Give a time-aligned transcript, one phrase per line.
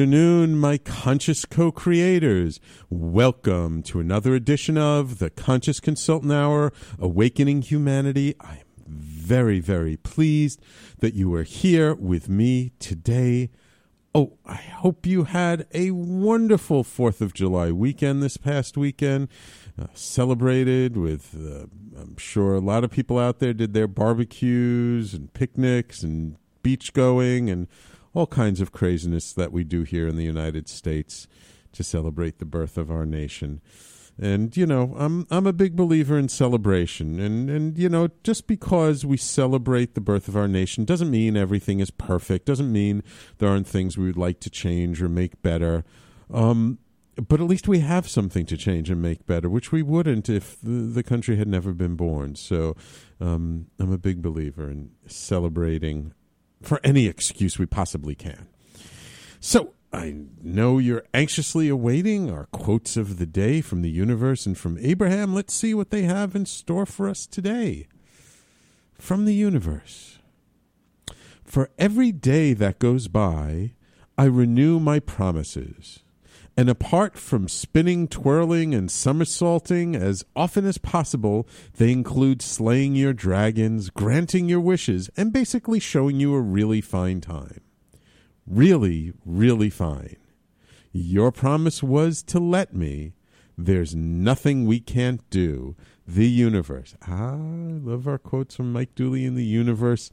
[0.00, 2.58] afternoon, my conscious co creators.
[2.88, 8.34] Welcome to another edition of the Conscious Consultant Hour Awakening Humanity.
[8.40, 10.58] I'm very, very pleased
[11.00, 13.50] that you are here with me today.
[14.14, 19.28] Oh, I hope you had a wonderful 4th of July weekend this past weekend.
[19.78, 21.66] Uh, celebrated with, uh,
[22.00, 26.94] I'm sure a lot of people out there did their barbecues and picnics and beach
[26.94, 27.68] going and
[28.14, 31.26] all kinds of craziness that we do here in the United States
[31.72, 33.60] to celebrate the birth of our nation.
[34.18, 38.46] And you know, I'm I'm a big believer in celebration, and and you know, just
[38.46, 42.44] because we celebrate the birth of our nation doesn't mean everything is perfect.
[42.44, 43.02] Doesn't mean
[43.38, 45.84] there aren't things we would like to change or make better.
[46.30, 46.80] Um,
[47.16, 50.60] but at least we have something to change and make better, which we wouldn't if
[50.60, 52.34] the, the country had never been born.
[52.34, 52.76] So
[53.20, 56.12] um, I'm a big believer in celebrating
[56.62, 58.46] for any excuse we possibly can.
[59.40, 64.56] So, I know you're anxiously awaiting our quotes of the day from the universe and
[64.56, 65.34] from Abraham.
[65.34, 67.88] Let's see what they have in store for us today.
[68.94, 70.18] From the universe.
[71.44, 73.72] For every day that goes by,
[74.16, 76.00] I renew my promises.
[76.60, 81.48] And apart from spinning, twirling, and somersaulting as often as possible,
[81.78, 87.22] they include slaying your dragons, granting your wishes, and basically showing you a really fine
[87.22, 87.62] time.
[88.46, 90.16] Really, really fine.
[90.92, 93.14] Your promise was to let me.
[93.56, 95.76] There's nothing we can't do.
[96.06, 96.94] The universe.
[97.08, 100.10] Ah, I love our quotes from Mike Dooley in the universe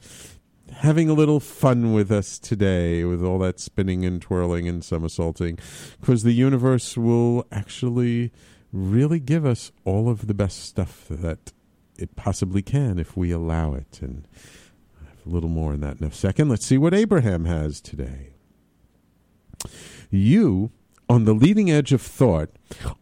[0.71, 5.57] having a little fun with us today with all that spinning and twirling and somersaulting
[5.99, 8.31] because the universe will actually
[8.71, 11.53] really give us all of the best stuff that
[11.97, 13.99] it possibly can if we allow it.
[14.01, 14.27] And
[15.25, 16.49] a little more on that in a second.
[16.49, 18.31] Let's see what Abraham has today.
[20.09, 20.71] You
[21.09, 22.49] on the leading edge of thought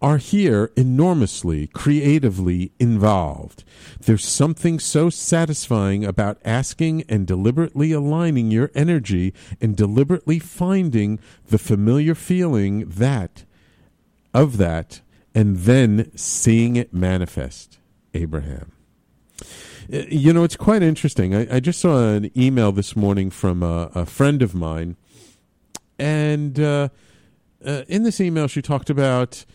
[0.01, 3.63] are here enormously creatively involved.
[3.99, 11.57] There's something so satisfying about asking and deliberately aligning your energy and deliberately finding the
[11.57, 13.44] familiar feeling that
[14.33, 15.01] of that
[15.33, 17.79] and then seeing it manifest.
[18.15, 18.71] Abraham.
[19.94, 21.35] Uh, you know, it's quite interesting.
[21.35, 24.95] I, I just saw an email this morning from a, a friend of mine,
[25.99, 26.89] and uh,
[27.65, 29.45] uh, in this email, she talked about,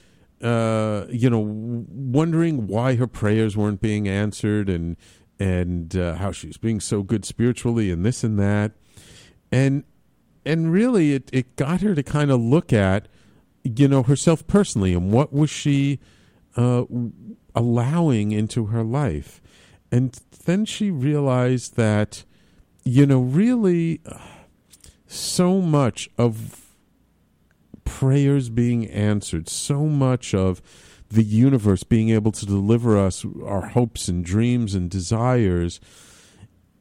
[0.42, 4.96] uh, you know, wondering why her prayers weren't being answered and
[5.38, 8.72] and uh, how she was being so good spiritually and this and that,
[9.50, 9.84] and
[10.44, 13.08] and really, it it got her to kind of look at,
[13.62, 15.98] you know, herself personally and what was she
[16.56, 16.84] uh,
[17.54, 19.40] allowing into her life,
[19.92, 22.24] and then she realized that,
[22.84, 24.18] you know, really, uh,
[25.06, 26.69] so much of
[28.00, 30.62] prayers being answered, so much of
[31.10, 35.80] the universe being able to deliver us our hopes and dreams and desires.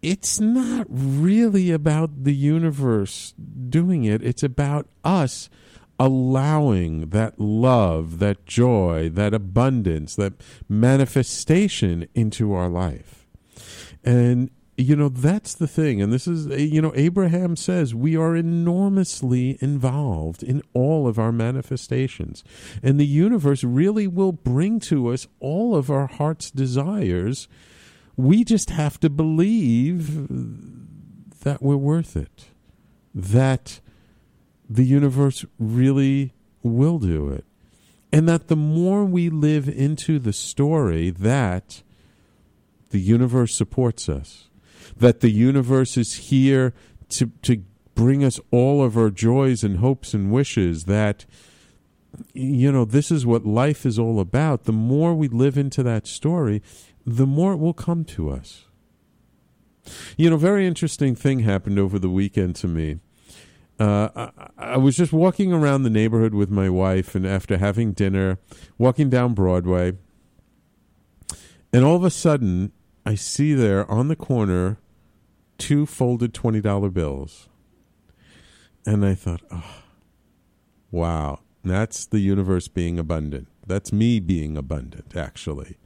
[0.02, 3.34] It's not really about the universe
[3.70, 4.24] doing it.
[4.24, 5.50] It's about us
[6.00, 10.36] allowing that love, that joy, that abundance, that
[10.70, 13.28] manifestation into our life.
[14.06, 18.36] And you know that's the thing and this is you know abraham says we are
[18.36, 22.44] enormously involved in all of our manifestations
[22.82, 27.48] and the universe really will bring to us all of our heart's desires.
[28.16, 30.28] We just have to believe
[31.42, 32.48] that we're worth it
[33.16, 33.80] that
[34.70, 37.46] the universe really will do it
[38.12, 41.82] and that the more we live into the story that
[42.92, 44.49] the universe supports us
[45.00, 46.74] that the universe is here
[47.10, 47.64] to to
[47.96, 51.26] bring us all of our joys and hopes and wishes that
[52.34, 54.64] you know, this is what life is all about.
[54.64, 56.62] The more we live into that story,
[57.06, 58.66] the more it will come to us.
[60.18, 63.00] You know, very interesting thing happened over the weekend to me.
[63.80, 67.94] Uh, I, I, was just walking around the neighborhood with my wife, and after having
[67.94, 68.38] dinner,
[68.78, 69.94] walking down Broadway,
[71.72, 72.74] and all of a sudden,
[73.06, 74.80] I see there on the corner
[75.60, 77.48] two folded $20 bills.
[78.86, 79.84] And I thought, oh,
[80.90, 83.48] wow, that's the universe being abundant.
[83.68, 85.78] That's me being abundant, actually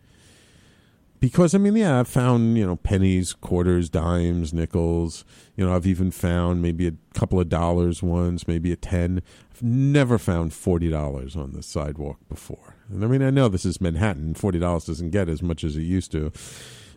[1.23, 5.23] because I mean, yeah, I've found you know pennies, quarters, dimes, nickels.
[5.55, 9.21] You know, I've even found maybe a couple of dollars once, maybe a ten.
[9.49, 12.75] I've never found forty dollars on the sidewalk before.
[12.89, 14.33] And I mean, I know this is Manhattan.
[14.33, 16.33] Forty dollars doesn't get as much as it used to,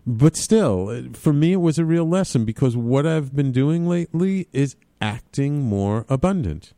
[0.07, 4.47] but still, for me, it was a real lesson because what I've been doing lately
[4.53, 6.73] is acting more abundant.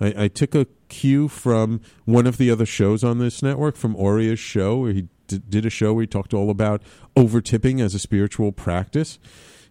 [0.00, 3.96] I, I took a cue from one of the other shows on this network, from
[3.96, 6.82] Oria's show, where he did a show where he talked all about
[7.16, 9.18] over tipping as a spiritual practice,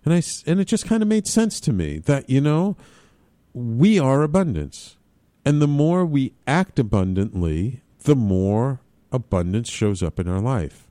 [0.03, 2.75] and I and it just kind of made sense to me that you know
[3.53, 4.97] we are abundance,
[5.45, 8.79] and the more we act abundantly, the more
[9.11, 10.82] abundance shows up in our life.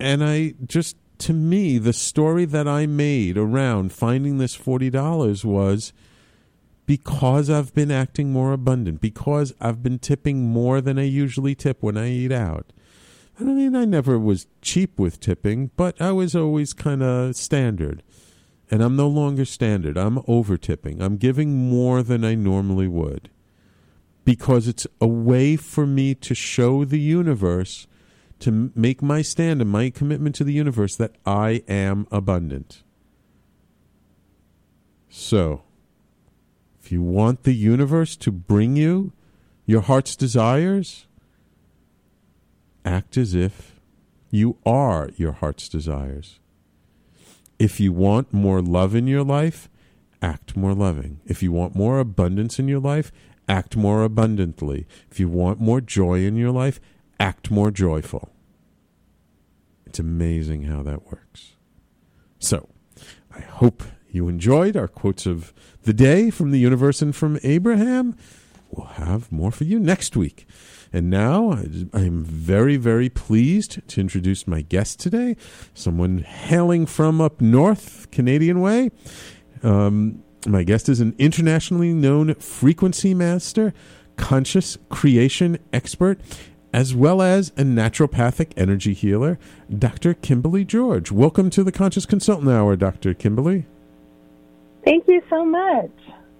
[0.00, 5.44] And I just to me the story that I made around finding this forty dollars
[5.44, 5.92] was
[6.86, 11.82] because I've been acting more abundant, because I've been tipping more than I usually tip
[11.82, 12.72] when I eat out,
[13.38, 18.02] I mean, I never was cheap with tipping, but I was always kind of standard.
[18.72, 19.96] And I'm no longer standard.
[19.96, 21.00] I'm over tipping.
[21.00, 23.30] I'm giving more than I normally would
[24.24, 27.86] because it's a way for me to show the universe,
[28.40, 32.82] to make my stand and my commitment to the universe that I am abundant.
[35.08, 35.62] So,
[36.82, 39.12] if you want the universe to bring you
[39.66, 41.06] your heart's desires,
[42.84, 43.80] act as if
[44.30, 46.38] you are your heart's desires.
[47.58, 49.68] If you want more love in your life,
[50.22, 51.20] act more loving.
[51.26, 53.12] If you want more abundance in your life,
[53.48, 54.86] act more abundantly.
[55.10, 56.80] If you want more joy in your life,
[57.20, 58.30] act more joyful.
[59.86, 61.56] It's amazing how that works.
[62.38, 62.70] So,
[63.34, 65.52] I hope you enjoyed our quotes of
[65.82, 68.16] the day from the universe and from Abraham.
[68.70, 70.46] We'll have more for you next week.
[70.92, 71.58] And now
[71.92, 75.36] I'm very, very pleased to introduce my guest today,
[75.74, 78.90] someone hailing from up north, Canadian way.
[79.62, 83.72] Um, my guest is an internationally known frequency master,
[84.16, 86.20] conscious creation expert,
[86.72, 89.38] as well as a naturopathic energy healer,
[89.76, 90.14] Dr.
[90.14, 91.10] Kimberly McGeorge.
[91.10, 93.14] Welcome to the Conscious Consultant Hour, Dr.
[93.14, 93.66] Kimberly.
[94.84, 95.90] Thank you so much.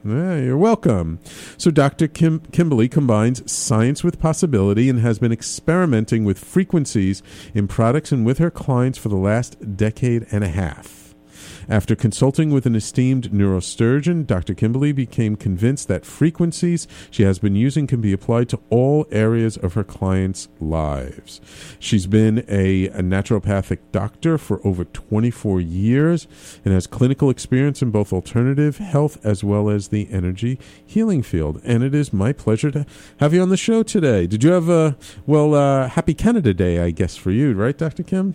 [0.03, 1.19] Yeah, you're welcome.
[1.59, 2.09] So, Dr.
[2.09, 7.23] Kim- Kimberly combines science with possibility and has been experimenting with frequencies
[7.53, 11.00] in products and with her clients for the last decade and a half.
[11.70, 14.55] After consulting with an esteemed neurosurgeon, Dr.
[14.55, 19.56] Kimberly became convinced that frequencies she has been using can be applied to all areas
[19.56, 21.40] of her clients' lives.
[21.78, 26.26] She's been a, a naturopathic doctor for over 24 years
[26.64, 31.61] and has clinical experience in both alternative health as well as the energy healing field.
[31.62, 32.84] And it is my pleasure to
[33.20, 34.26] have you on the show today.
[34.26, 38.02] Did you have a, well, uh, happy Canada Day, I guess, for you, right, Dr.
[38.02, 38.34] Kim?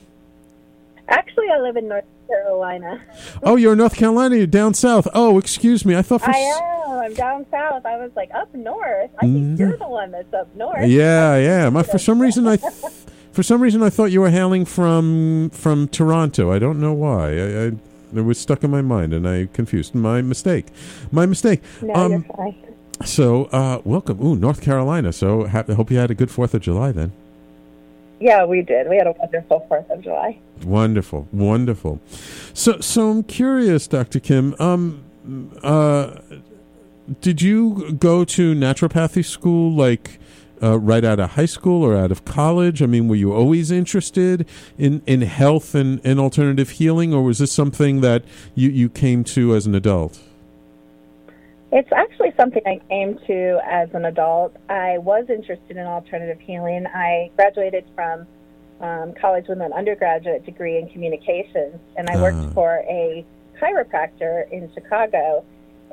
[1.09, 3.01] Actually, I live in North Carolina.
[3.43, 4.35] oh, you're in North Carolina.
[4.35, 5.07] You're down south.
[5.13, 5.95] Oh, excuse me.
[5.95, 6.99] I thought for I am.
[6.99, 7.85] I'm down south.
[7.85, 9.11] I was like up north.
[9.19, 9.55] I think mm-hmm.
[9.57, 10.87] you're the one that's up north.
[10.87, 11.69] Yeah, yeah.
[11.69, 12.57] My, for some reason, I.
[12.57, 12.73] Th-
[13.31, 16.51] for some reason, I thought you were hailing from from Toronto.
[16.51, 17.37] I don't know why.
[17.37, 17.71] I, I
[18.15, 19.93] it was stuck in my mind, and I confused.
[19.93, 20.67] My mistake.
[21.11, 21.61] My mistake.
[21.81, 22.75] No, um, you're fine.
[23.03, 24.25] So, uh, welcome.
[24.25, 25.11] Ooh, North Carolina.
[25.11, 27.11] So, ha- I hope you had a good Fourth of July then.
[28.19, 28.89] Yeah, we did.
[28.89, 30.39] We had a wonderful Fourth of July.
[30.63, 31.99] Wonderful, wonderful.
[32.53, 34.19] So, so I'm curious, Dr.
[34.19, 34.55] Kim.
[34.59, 35.03] Um,
[35.63, 36.21] uh,
[37.21, 40.19] did you go to naturopathy school like
[40.61, 42.81] uh, right out of high school or out of college?
[42.81, 47.39] I mean, were you always interested in, in health and, and alternative healing, or was
[47.39, 48.23] this something that
[48.55, 50.19] you, you came to as an adult?
[51.75, 54.55] It's actually something I came to as an adult.
[54.69, 56.85] I was interested in alternative healing.
[56.87, 58.25] I graduated from
[58.79, 62.51] um, college with an undergraduate degree in communications, and I worked uh.
[62.51, 63.25] for a
[63.61, 65.43] chiropractor in Chicago.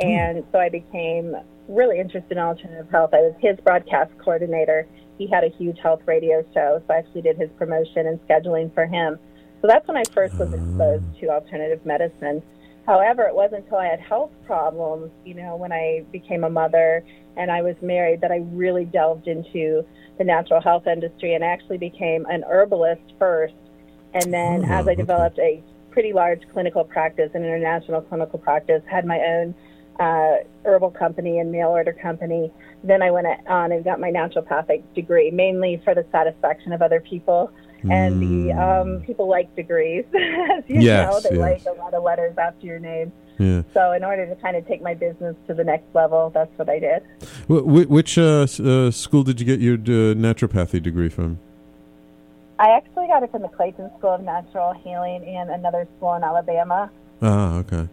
[0.01, 0.07] Hmm.
[0.07, 1.35] And so I became
[1.67, 3.11] really interested in alternative health.
[3.13, 4.87] I was his broadcast coordinator.
[5.19, 8.73] He had a huge health radio show, so I actually did his promotion and scheduling
[8.73, 9.19] for him.
[9.61, 12.41] So that's when I first was exposed to alternative medicine.
[12.87, 17.05] However, it wasn't until I had health problems, you know, when I became a mother
[17.37, 19.85] and I was married that I really delved into
[20.19, 23.55] the natural health industry and actually became an herbalist first.
[24.15, 28.83] And then Oh, as I developed a pretty large clinical practice, an international clinical practice,
[28.91, 29.55] had my own
[30.01, 32.53] uh, herbal company and mail order company.
[32.83, 37.01] Then I went on and got my naturopathic degree, mainly for the satisfaction of other
[37.01, 37.53] people.
[37.91, 40.81] And the um, people like degrees, as you.
[40.81, 41.65] Yes, know, they yes.
[41.67, 43.13] like a lot of letters after your name.
[43.39, 43.63] Yeah.
[43.75, 46.69] So in order to kind of take my business to the next level, that's what
[46.69, 47.03] I did.
[47.49, 51.39] Wh- which uh, uh, school did you get your uh, naturopathy degree from?
[52.59, 56.23] I actually got it from the Clayton School of Natural Healing and another school in
[56.23, 56.91] Alabama.
[57.21, 57.89] Ah, okay.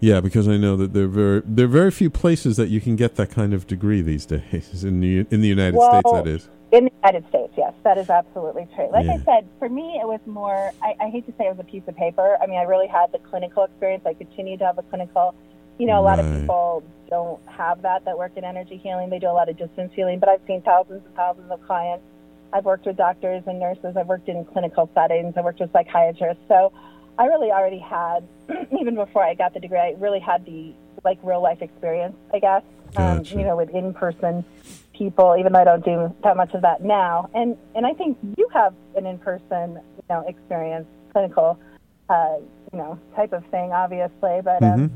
[0.00, 2.80] Yeah, because I know that there are very there are very few places that you
[2.80, 6.12] can get that kind of degree these days in the in the United Well, States.
[6.12, 6.48] That is.
[6.74, 8.90] In the United States, yes, that is absolutely true.
[8.90, 9.18] Like Yeah.
[9.22, 11.70] I said, for me, it was more, I, I hate to say it was a
[11.70, 12.36] piece of paper.
[12.42, 14.02] I mean, I really had the clinical experience.
[14.04, 15.36] I continue to have a clinical,
[15.78, 16.26] you know, a lot Right.
[16.26, 19.08] of people don't have that that work in energy healing.
[19.08, 22.04] They do a lot of distance healing, but I've seen thousands and thousands of clients.
[22.52, 23.96] I've worked with doctors and nurses.
[23.96, 25.34] I've worked in clinical settings.
[25.36, 26.42] I've worked with psychiatrists.
[26.48, 26.72] So
[27.20, 28.26] I really already had,
[28.80, 32.40] even before I got the degree, I really had the like real life experience, I
[32.40, 32.62] guess.
[32.96, 33.32] Gotcha.
[33.32, 34.44] Um, you know, with in person
[34.96, 37.28] people, even though I don't do that much of that now.
[37.34, 41.58] And and I think you have an in person, you know, experience, clinical,
[42.08, 42.36] uh,
[42.72, 44.40] you know, type of thing, obviously.
[44.42, 44.90] But um, Mhm.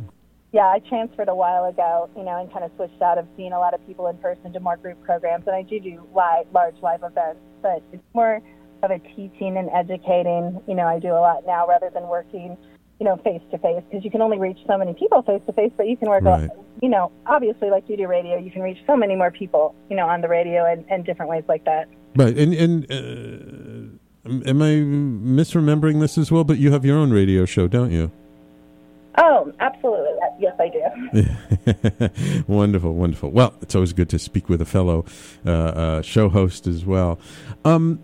[0.52, 3.52] yeah, I transferred a while ago, you know, and kind of switched out of seeing
[3.52, 5.46] a lot of people in person to more group programs.
[5.46, 8.40] And I do do live, large live events, but it's more
[8.82, 10.60] of a teaching and educating.
[10.66, 12.56] You know, I do a lot now rather than working,
[13.00, 15.52] you know, face to face because you can only reach so many people face to
[15.52, 16.50] face, but you can work, Right.
[16.82, 19.96] you know, obviously like you do radio, you can reach so many more people, you
[19.96, 21.88] know, on the radio and, and different ways like that.
[22.16, 24.70] Right, and and uh, am I
[25.40, 26.42] misremembering this as well?
[26.44, 28.10] But you have your own radio show, don't you?
[29.20, 30.12] Oh, absolutely.
[30.38, 32.42] Yes, I do.
[32.48, 33.30] wonderful, wonderful.
[33.30, 35.04] Well, it's always good to speak with a fellow
[35.46, 37.18] uh, uh, show host as well.
[37.64, 37.98] Um,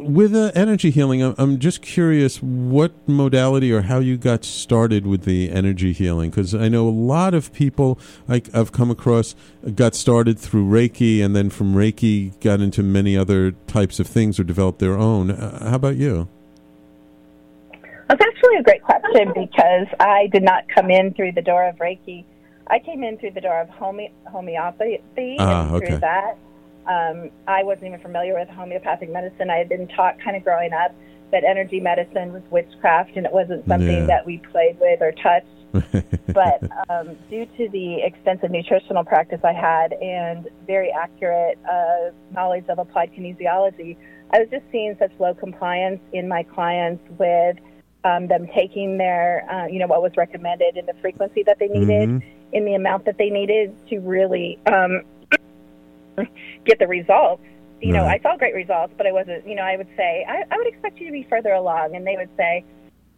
[0.00, 5.06] with uh, energy healing, I'm, I'm just curious what modality or how you got started
[5.06, 6.30] with the energy healing.
[6.30, 7.98] Because I know a lot of people
[8.28, 9.34] I, I've come across
[9.74, 14.38] got started through Reiki, and then from Reiki got into many other types of things
[14.38, 15.30] or developed their own.
[15.30, 16.28] Uh, how about you?
[18.08, 21.76] That's actually a great question because I did not come in through the door of
[21.76, 22.24] Reiki.
[22.70, 25.96] I came in through the door of home- homeopathy, Ah, and through okay.
[25.96, 26.36] that,
[26.88, 29.50] um, I wasn't even familiar with homeopathic medicine.
[29.50, 30.94] I had been taught kind of growing up
[31.30, 34.06] that energy medicine was witchcraft and it wasn't something Yeah.
[34.06, 35.46] that we played with or touched.
[36.32, 42.64] but um, due to the extensive nutritional practice I had and very accurate uh, knowledge
[42.70, 43.98] of applied kinesiology,
[44.32, 47.58] I was just seeing such low compliance in my clients with
[48.04, 51.68] um, them taking their, uh, you know, what was recommended in the frequency that they
[51.68, 52.22] needed, Mhm.
[52.52, 55.02] in the amount that they needed to really um,
[56.64, 57.42] get the results.
[57.80, 60.42] You know, I saw great results, but I wasn't, you know, I would say, I,
[60.50, 61.94] I would expect you to be further along.
[61.94, 62.64] And they would say,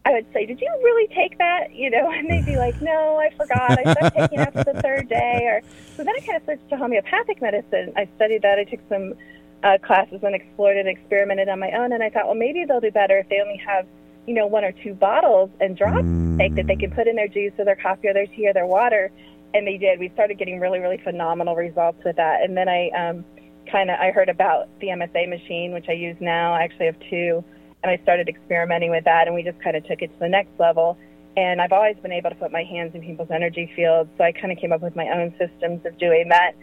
[0.05, 1.73] I would say, did you really take that?
[1.73, 3.71] You know, and they'd be like, no, I forgot.
[3.71, 5.41] I started taking it after the third day.
[5.45, 5.61] Or
[5.95, 7.93] so then I kind of switched to homeopathic medicine.
[7.95, 8.59] I studied that.
[8.59, 9.15] I took some
[9.63, 11.91] uh, classes and explored and experimented on my own.
[11.91, 13.87] And I thought, well, maybe they'll do better if they only have,
[14.27, 17.15] you know, one or two bottles and drops to take that they can put in
[17.15, 19.11] their juice or their coffee or their tea or their water.
[19.53, 19.99] And they did.
[19.99, 22.41] We started getting really, really phenomenal results with that.
[22.41, 23.25] And then I um,
[23.69, 26.53] kind of I heard about the MSA machine, which I use now.
[26.53, 27.43] I actually have two,
[27.83, 30.29] and I started experimenting with that, and we just kind of took it to the
[30.29, 30.97] next level.
[31.37, 34.31] And I've always been able to put my hands in people's energy fields, so I
[34.31, 36.53] kind of came up with my own systems of doing that.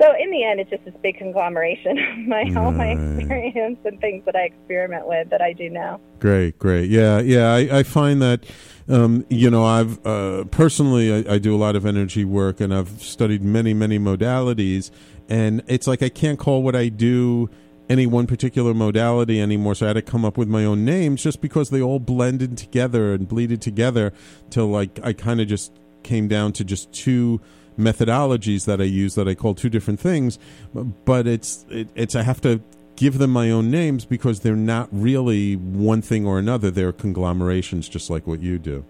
[0.00, 4.00] So in the end, it's just this big conglomeration of my all my experience and
[4.00, 6.00] things that I experiment with that I do now.
[6.18, 6.90] Great, great.
[6.90, 7.52] Yeah, yeah.
[7.52, 8.44] I, I find that,
[8.88, 12.72] um, you know, I've uh, personally, I, I do a lot of energy work and
[12.74, 14.90] I've studied many, many modalities.
[15.28, 17.50] And it's like I can't call what I do
[17.88, 19.74] any one particular modality anymore.
[19.74, 22.56] So I had to come up with my own names just because they all blended
[22.56, 24.12] together and bleeded together
[24.50, 27.40] till like I kind of just came down to just two
[27.78, 30.38] methodologies that I use that I call two different things.
[30.74, 32.60] But it's it, it's I have to
[32.96, 36.70] give them my own names because they're not really one thing or another.
[36.70, 38.84] They're conglomerations, just like what you do.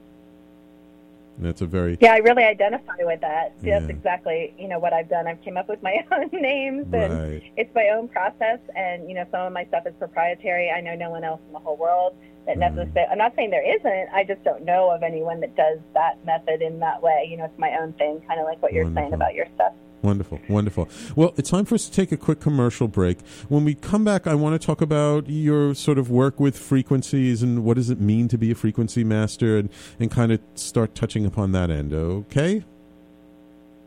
[1.36, 3.52] And that's a very Yeah, I really identify with that.
[3.62, 3.88] That's Yeah.
[3.90, 5.26] exactly you know what I've done.
[5.26, 7.42] I've came up with my own names and right.
[7.58, 10.94] it's my own process and you know some of my stuff is proprietary i know
[10.94, 12.14] no one else in the whole world
[12.46, 12.76] that Mm-hmm.
[12.76, 16.24] necessarily i'm not saying there isn't i just don't know of anyone that does that
[16.24, 18.92] method in that way you know it's my own thing kind of like what you're
[18.94, 19.72] saying about your stuff
[20.02, 20.88] Wonderful, wonderful.
[21.16, 23.20] Well, it's time for us to take a quick commercial break.
[23.48, 27.42] When we come back, I want to talk about your sort of work with frequencies
[27.42, 30.94] and what does it mean to be a frequency master and, and kind of start
[30.94, 32.64] touching upon that end, okay?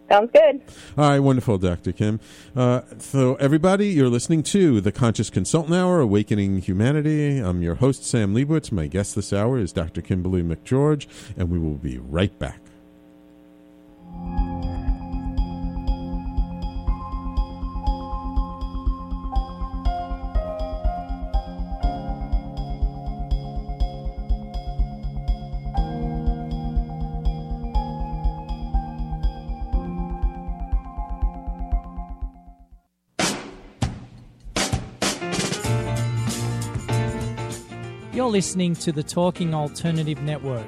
[0.09, 0.61] Sounds good.
[0.97, 1.91] All right, wonderful, Dr.
[1.91, 2.19] Kim.
[2.55, 7.37] Uh, so, everybody, you're listening to the Conscious Consultant Hour, Awakening Humanity.
[7.37, 8.71] I'm your host, Sam Liebowitz.
[8.71, 10.01] My guest this hour is Dr.
[10.01, 11.05] Kimberly McGeorge,
[11.37, 12.59] and we will be right back.
[38.29, 40.67] Listening to the Talking Alternative Network.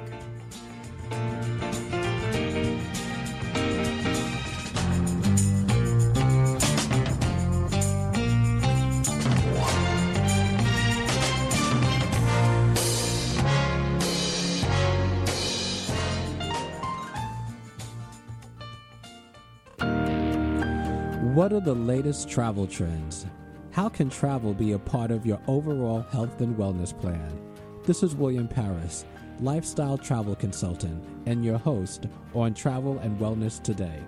[21.32, 23.24] What are the latest travel trends?
[23.70, 27.51] How can travel be a part of your overall health and wellness plan?
[27.84, 29.04] This is William Paris,
[29.40, 33.98] lifestyle travel consultant, and your host on Travel and Wellness Today.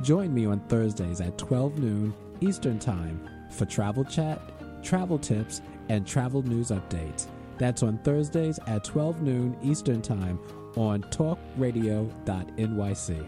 [0.00, 4.40] Join me on Thursdays at 12 noon Eastern Time for travel chat,
[4.82, 5.60] travel tips,
[5.90, 7.26] and travel news updates.
[7.58, 10.38] That's on Thursdays at 12 noon Eastern Time
[10.76, 13.26] on talkradio.nyc.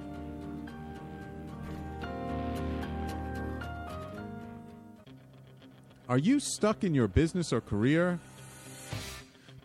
[6.09, 8.19] Are you stuck in your business or career?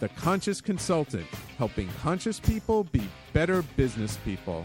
[0.00, 1.26] The Conscious Consultant,
[1.58, 3.02] helping conscious people be
[3.34, 4.64] better business people.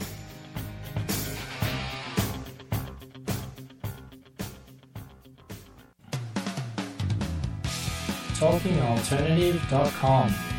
[8.35, 10.54] TalkingAlternative.com.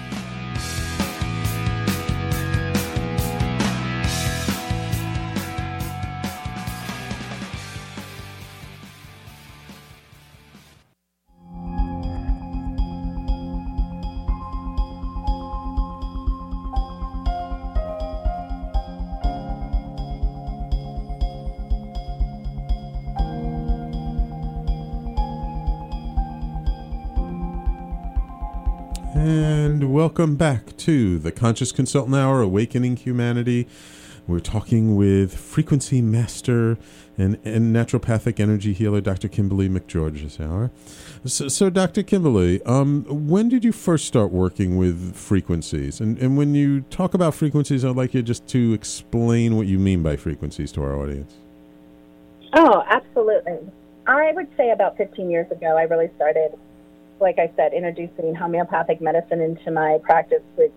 [30.07, 33.67] welcome back to the Conscious Consultant Hour, Awakening Humanity.
[34.29, 36.79] We're talking with frequency master
[37.19, 39.27] and, and naturopathic energy healer, Dr.
[39.27, 40.71] Kimberly McGeorge this hour.
[41.25, 42.05] So, so Dr.
[42.05, 46.01] Kimberly, um, when did you first start working with frequencies?
[46.01, 49.81] And, and when you talk about frequencies, I'd like you just to explain what you
[49.81, 51.35] mean by frequencies to our audience.
[52.53, 53.59] Oh, absolutely.
[54.07, 56.57] I would say about 15 years ago, I really started,
[57.21, 60.73] like I said, introducing homeopathic medicine into my practice, which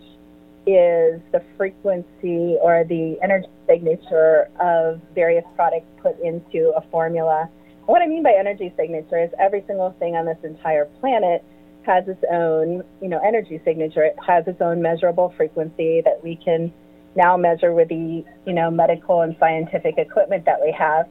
[0.68, 7.50] is the frequency or the energy signature of various products put into a formula.
[7.86, 11.44] What I mean by energy signature is every single thing on this entire planet
[11.84, 14.04] has its own, you know, energy signature.
[14.04, 16.72] It has its own measurable frequency that we can
[17.16, 21.08] now measure with the, you know, medical and scientific equipment that we have.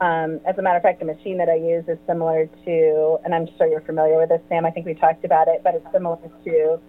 [0.00, 3.34] Um, as a matter of fact, the machine that I use is similar to, and
[3.34, 4.66] I'm sure you're familiar with this, Sam.
[4.66, 6.80] I think we talked about it, but it's similar to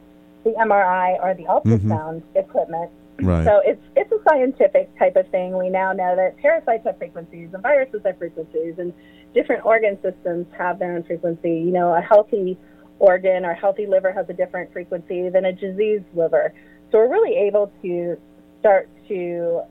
[0.44, 2.92] the MRI or the ultrasound equipment.
[3.20, 3.46] Right.
[3.46, 5.58] So it's it's a scientific type of thing.
[5.58, 8.94] We now know that parasites have frequencies and viruses have frequencies, and
[9.34, 11.50] different organ systems have their own frequency.
[11.50, 12.58] You know, a healthy
[13.00, 16.54] organ or healthy liver has a different frequency than a diseased liver.
[16.92, 18.18] So we're really able to
[18.60, 19.14] start to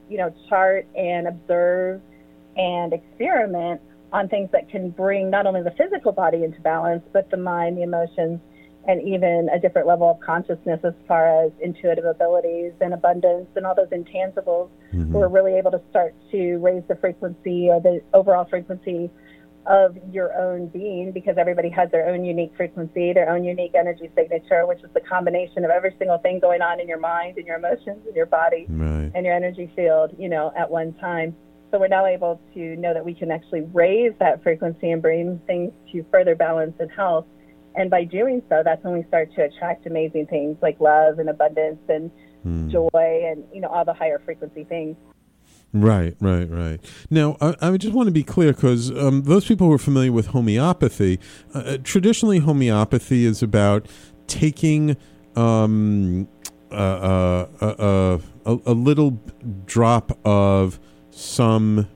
[0.09, 2.01] you know chart and observe
[2.57, 3.81] and experiment
[4.13, 7.77] on things that can bring not only the physical body into balance, but the mind,
[7.77, 8.41] the emotions,
[8.89, 13.67] and even a different level of consciousness as far as intuitive abilities and abundance and
[13.67, 14.69] all those intangibles.
[14.95, 15.11] Mhm.
[15.11, 19.11] We're really able to start to raise the frequency or the overall frequency
[19.67, 24.09] of your own being because everybody has their own unique frequency, their own unique energy
[24.15, 27.47] signature, which is the combination of every single thing going on in your mind and
[27.49, 29.11] your emotions and your body Right.
[29.13, 31.35] and your energy field, you know, at one time.
[31.71, 35.41] So we're now able to know that we can actually raise that frequency and bring
[35.47, 37.27] things to further balance and health.
[37.75, 41.29] And by doing so, that's when we start to attract amazing things like love and
[41.29, 42.11] abundance and
[42.47, 42.71] mm.
[42.71, 44.97] joy and you know all the higher frequency things.
[45.73, 46.79] Right, right, right.
[47.11, 50.13] Now, I, I just want to be clear because um, those people who are familiar
[50.13, 51.21] with homeopathy,
[51.55, 53.87] uh, uh traditionally homeopathy is about
[54.27, 54.97] taking
[55.35, 56.29] um,
[56.71, 59.21] uh, uh, uh, a, a little
[59.67, 60.81] drop of
[61.17, 61.89] some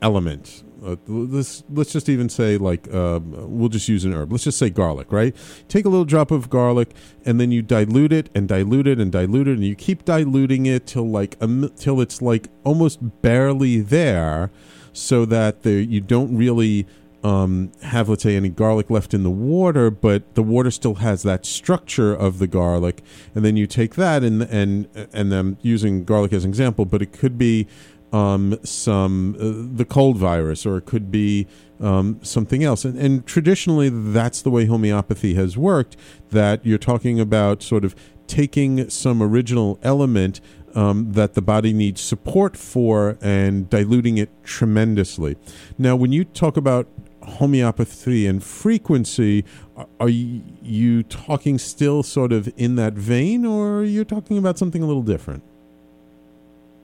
[0.00, 0.64] element.
[0.84, 4.32] Uh, let's let's just even say like uh, we'll just use an herb.
[4.32, 5.36] Let's just say garlic, right?
[5.68, 6.90] Take a little drop of garlic
[7.24, 10.66] and then you dilute it and dilute it and dilute it and you keep diluting
[10.66, 14.50] it till like a, till it's like almost barely there,
[14.92, 16.86] so that the, you don't really
[17.22, 21.22] um, have let's say any garlic left in the water, but the water still has
[21.22, 23.02] that structure of the garlic,
[23.36, 27.02] and then you take that and and and I'm using garlic as an example, but
[27.02, 27.68] it could be
[28.12, 31.46] um, some uh, the cold virus, or it could be
[31.80, 32.84] um, something else.
[32.84, 35.96] And, and traditionally, that's the way homeopathy has worked.
[36.30, 37.94] That you're talking about sort of
[38.26, 40.40] taking some original element
[40.74, 45.36] um, that the body needs support for and diluting it tremendously.
[45.78, 46.88] Now, when you talk about
[47.22, 49.44] homeopathy and frequency,
[50.00, 54.82] are you talking still sort of in that vein, or you're you talking about something
[54.82, 55.42] a little different?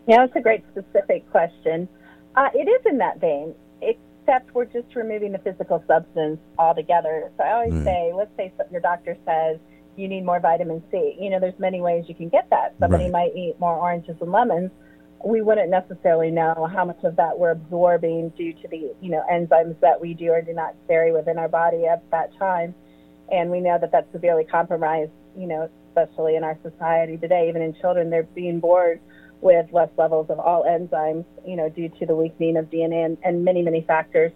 [0.08, 1.86] Yeah, that's a great specific question.
[2.34, 7.30] Uh, it is in that vein, except we're just removing the physical substance altogether.
[7.36, 7.84] So I always mm.
[7.84, 9.58] say, let's say your doctor says
[9.96, 11.14] you need more vitamin C.
[11.20, 12.74] You know, there's many ways you can get that.
[12.80, 13.12] Somebody right.
[13.12, 14.70] might eat more oranges and lemons.
[15.22, 19.22] We wouldn't necessarily know how much of that we're absorbing due to the, you know,
[19.30, 22.74] enzymes that we do or do not carry within our body at that time.
[23.30, 27.50] And we know that that's severely compromised, you know, especially in our society today.
[27.50, 29.00] Even in children, they're being born
[29.40, 33.18] with less levels of all enzymes, you know, due to the weakening of DNA and,
[33.24, 34.32] and many, many factors.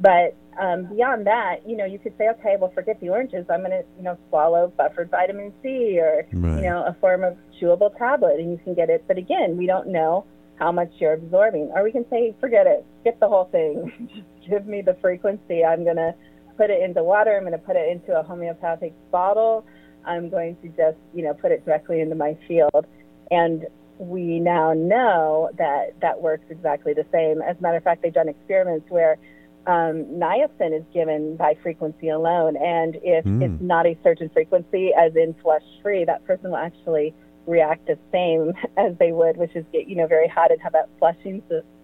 [0.00, 3.46] But um, beyond that, you know, you could say, okay, well, forget the oranges.
[3.50, 6.56] I'm going to, you know, swallow buffered vitamin C or, right.
[6.56, 9.04] you know, a form of chewable tablet, and you can get it.
[9.06, 10.24] But again, we don't know
[10.58, 11.70] how much you're absorbing.
[11.74, 14.10] Or we can say, forget it, skip the whole thing.
[14.14, 15.64] Just give me the frequency.
[15.64, 16.14] I'm going to
[16.56, 17.36] put it into water.
[17.36, 19.64] I'm going to put it into a homeopathic bottle.
[20.04, 22.86] I'm going to just, you know, put it directly into my field.
[23.30, 23.66] And
[24.00, 27.42] we now know that that works exactly the same.
[27.42, 29.18] As a matter of fact, they've done experiments where
[29.66, 33.42] um, niacin is given by frequency alone, and if mm.
[33.42, 37.14] it's not a certain frequency, as in flush free, that person will actually
[37.46, 40.72] react the same as they would, which is get you know very hot and have
[40.72, 41.42] that flushing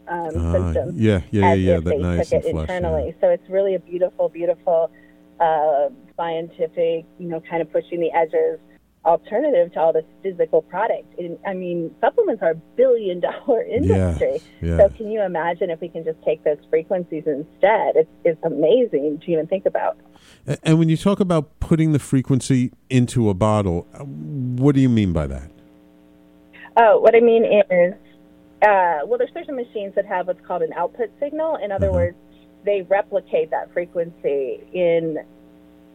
[0.08, 0.92] um, uh, symptom.
[0.94, 3.06] Yeah, yeah, as yeah, if that they took it flush, internally.
[3.08, 3.20] Yeah.
[3.20, 4.90] So it's really a beautiful, beautiful
[5.38, 8.58] uh, scientific, you know, kind of pushing the edges
[9.06, 11.18] alternative to all this physical product.
[11.18, 14.42] And, I mean, supplements are a billion dollar industry.
[14.60, 14.76] Yeah, yeah.
[14.78, 17.96] So can you imagine if we can just take those frequencies instead?
[17.96, 19.96] It's, it's amazing to even think about.
[20.62, 25.12] And when you talk about putting the frequency into a bottle, what do you mean
[25.12, 25.50] by that?
[26.76, 27.94] Oh, what I mean is,
[28.62, 31.56] uh, well, there's certain machines that have what's called an output signal.
[31.56, 31.96] In other uh-huh.
[31.96, 32.16] words,
[32.64, 35.18] they replicate that frequency in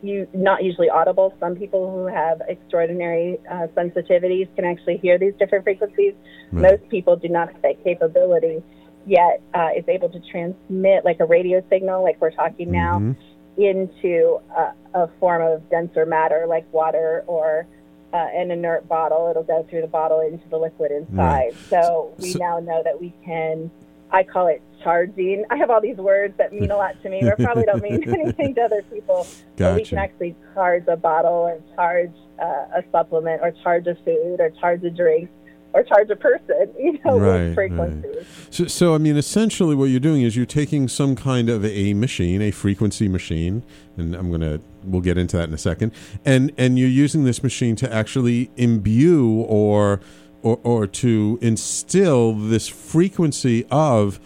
[0.04, 1.36] you not usually audible.
[1.40, 6.14] Some people who have extraordinary uh, sensitivities can actually hear these different frequencies.
[6.52, 6.72] Right.
[6.72, 8.64] Most people do not have that capability,
[9.06, 13.62] yet uh, is able to transmit like a radio signal, like we're talking now, mm-hmm.
[13.62, 17.68] into a, a, form of denser matter, like water or
[18.14, 19.30] uh, an inert bottle.
[19.30, 21.18] It'll go through the bottle into the liquid inside.
[21.18, 21.54] Right.
[21.70, 23.72] So we so, now know that we can
[24.12, 25.46] I call it charging.
[25.50, 28.04] I have all these words that mean a lot to me, but probably don't mean
[28.08, 29.28] anything to other people.
[29.56, 29.76] Gotcha.
[29.76, 34.38] We can actually charge a bottle or charge uh, a supplement or charge a food
[34.40, 35.30] or charge a drink
[35.74, 38.16] or charge a person, you know, right, with frequencies.
[38.16, 38.26] Right.
[38.50, 41.94] So, so, I mean, essentially what you're doing is you're taking some kind of a
[41.94, 43.64] machine, a frequency machine,
[43.98, 45.94] and I'm going to, we'll get into that in a second,
[46.26, 50.02] and, and you're using this machine to actually imbue or
[50.42, 54.20] or, or to instill this frequency of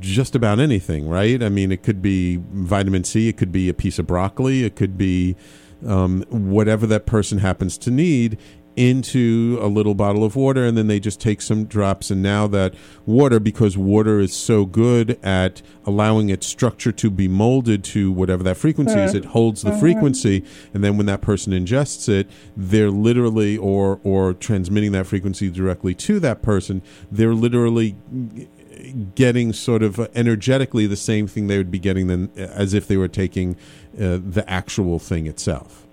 [0.00, 1.42] just about anything, right?
[1.42, 4.76] I mean, it could be vitamin C, it could be a piece of broccoli, it
[4.76, 5.36] could be
[5.86, 8.38] um, whatever that person happens to need
[8.76, 12.10] into a little bottle of water and then they just take some drops.
[12.10, 12.74] And now that
[13.06, 18.42] water because water is so good at allowing its structure to be molded to whatever
[18.44, 20.44] that frequency is it holds the frequency.
[20.74, 25.94] And then when that person ingests it they're literally or or transmitting that frequency directly
[25.94, 27.96] to that person they're literally
[29.14, 32.96] getting sort of energetically the same thing they would be getting then as if they
[32.96, 33.56] were taking
[33.98, 35.85] uh, the actual thing itself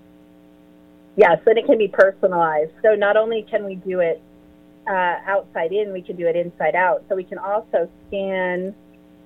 [1.15, 2.71] Yes, and it can be personalized.
[2.82, 4.21] So not only can we do it
[4.88, 7.04] uh, outside in, we can do it inside out.
[7.08, 8.73] So we can also scan,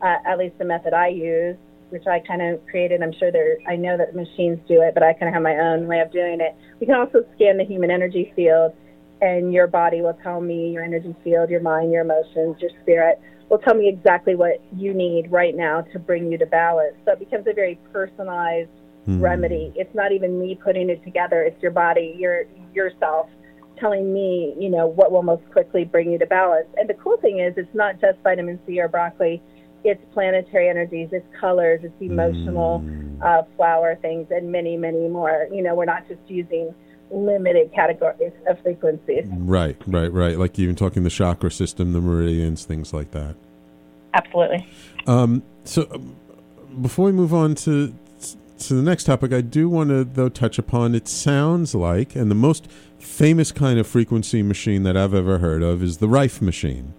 [0.01, 1.55] uh, at least the method I use,
[1.89, 3.01] which I kind of created.
[3.01, 5.55] I'm sure there, I know that machines do it, but I kind of have my
[5.55, 6.55] own way of doing it.
[6.79, 8.73] We can also scan the human energy field,
[9.21, 13.19] and your body will tell me your energy field, your mind, your emotions, your spirit
[13.49, 16.95] will tell me exactly what you need right now to bring you to balance.
[17.05, 18.69] So it becomes a very personalized
[19.07, 19.21] mm.
[19.21, 19.71] remedy.
[19.75, 21.41] It's not even me putting it together.
[21.41, 23.29] It's your body, your yourself
[23.79, 26.67] telling me, you know, what will most quickly bring you to balance.
[26.77, 29.41] And the cool thing is, it's not just vitamin C or broccoli.
[29.83, 33.21] It's planetary energies, it's colors, it's emotional mm.
[33.23, 35.47] uh, flower things, and many, many more.
[35.51, 36.73] You know, we're not just using
[37.11, 39.25] limited categories of frequencies.
[39.27, 40.37] Right, right, right.
[40.37, 43.35] Like even talking the chakra system, the meridians, things like that.
[44.13, 44.67] Absolutely.
[45.05, 46.15] Um, so, um,
[46.81, 47.93] before we move on to
[48.59, 50.95] to the next topic, I do want to though touch upon.
[50.95, 55.63] It sounds like, and the most famous kind of frequency machine that I've ever heard
[55.63, 56.93] of is the Rife machine.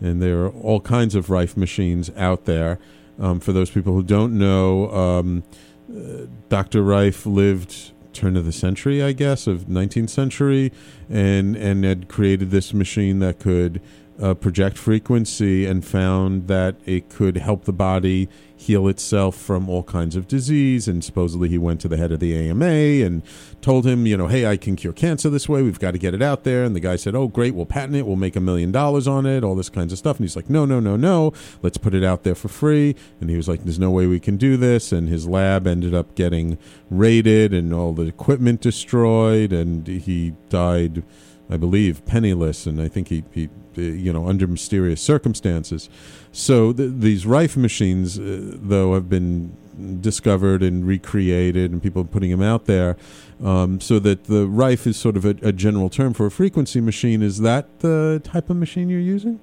[0.00, 2.78] And there are all kinds of Rife machines out there.
[3.18, 5.42] Um, for those people who don't know, um,
[5.90, 6.82] uh, Dr.
[6.82, 10.72] Rife lived turn of the century, I guess, of 19th century,
[11.08, 13.80] and and had created this machine that could
[14.20, 19.84] uh, project frequency and found that it could help the body heal itself from all
[19.84, 20.88] kinds of disease.
[20.88, 22.64] And supposedly he went to the head of the AMA
[23.06, 23.22] and
[23.62, 25.62] told him, you know, hey, I can cure cancer this way.
[25.62, 26.64] We've got to get it out there.
[26.64, 28.04] And the guy said, oh, great, we'll patent it.
[28.04, 30.16] We'll make a million dollars on it, all this kinds of stuff.
[30.16, 31.32] And he's like, no, no, no, no.
[31.62, 32.96] Let's put it out there for free.
[33.20, 34.90] And he was like, there's no way we can do this.
[34.90, 36.58] And his lab ended up getting
[36.90, 39.52] raided and all the equipment destroyed.
[39.52, 41.04] And he died.
[41.50, 45.88] I believe, penniless, and I think he, he you know, under mysterious circumstances.
[46.32, 49.56] So th- these Rife machines, uh, though, have been
[50.00, 52.96] discovered and recreated, and people are putting them out there.
[53.42, 56.80] Um, so that the Rife is sort of a, a, general term for a frequency
[56.80, 57.22] machine.
[57.22, 59.38] Is that the type of machine you're using?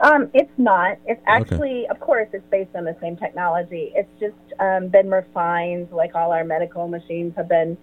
[0.00, 0.98] Um, it's not.
[1.06, 1.86] It's actually, okay.
[1.88, 3.92] of course, it's based on the same technology.
[3.94, 7.76] It's just um, been refined, like all our medical machines have been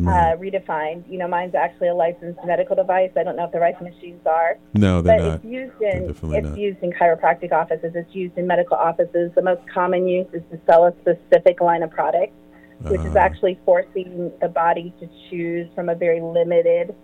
[0.00, 1.10] uh, redefined.
[1.10, 3.10] You know, mine's actually a licensed medical device.
[3.16, 4.58] I don't know if the Rife machines are.
[4.74, 5.34] No, they're but not.
[5.36, 6.58] It's used in it's not.
[6.58, 7.92] used in chiropractic offices.
[7.94, 9.32] It's used in medical offices.
[9.34, 12.34] The most common use is to sell a specific line of products,
[12.80, 13.10] which uh-huh.
[13.10, 16.94] is actually forcing the body to choose from a very limited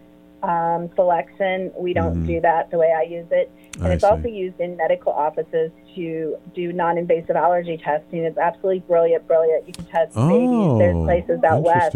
[0.42, 1.72] um, selection.
[1.77, 2.27] We don't mm-hmm.
[2.27, 3.51] do that the way I use it.
[3.77, 4.09] And I it's see.
[4.09, 8.24] also used in medical offices to do non invasive allergy testing.
[8.24, 9.66] It's absolutely brilliant, brilliant.
[9.66, 10.79] You can test oh, babies.
[10.79, 11.94] There's places out west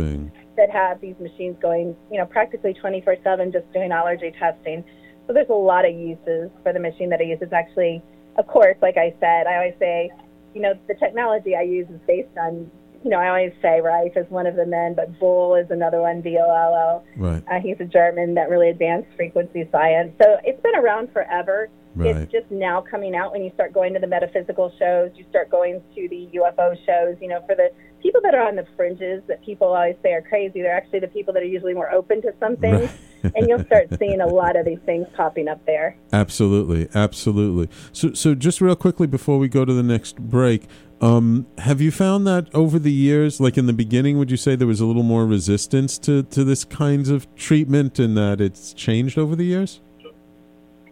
[0.56, 4.84] that have these machines going, you know, practically 24 7 just doing allergy testing.
[5.26, 7.38] So there's a lot of uses for the machine that I use.
[7.40, 8.02] It's actually,
[8.38, 10.10] of course, like I said, I always say,
[10.54, 12.70] you know, the technology I use is based on,
[13.04, 16.00] you know, I always say Rife is one of the men, but Voll is another
[16.00, 17.02] one, B O L O.
[17.16, 17.42] Right.
[17.50, 20.12] Uh, he's a German that really advanced frequency science.
[20.20, 21.68] So it's been around forever.
[21.94, 22.16] Right.
[22.16, 25.50] It's just now coming out when you start going to the metaphysical shows, you start
[25.50, 27.70] going to the UFO shows, you know, for the
[28.02, 31.08] people that are on the fringes that people always say are crazy, they're actually the
[31.08, 32.74] people that are usually more open to something.
[32.74, 32.90] Right.
[33.36, 35.96] and you'll start seeing a lot of these things popping up there.
[36.12, 37.68] Absolutely, absolutely.
[37.92, 40.66] So, so just real quickly before we go to the next break,
[41.00, 44.56] um, have you found that over the years, like in the beginning, would you say
[44.56, 48.72] there was a little more resistance to, to this kinds of treatment and that it's
[48.72, 49.80] changed over the years?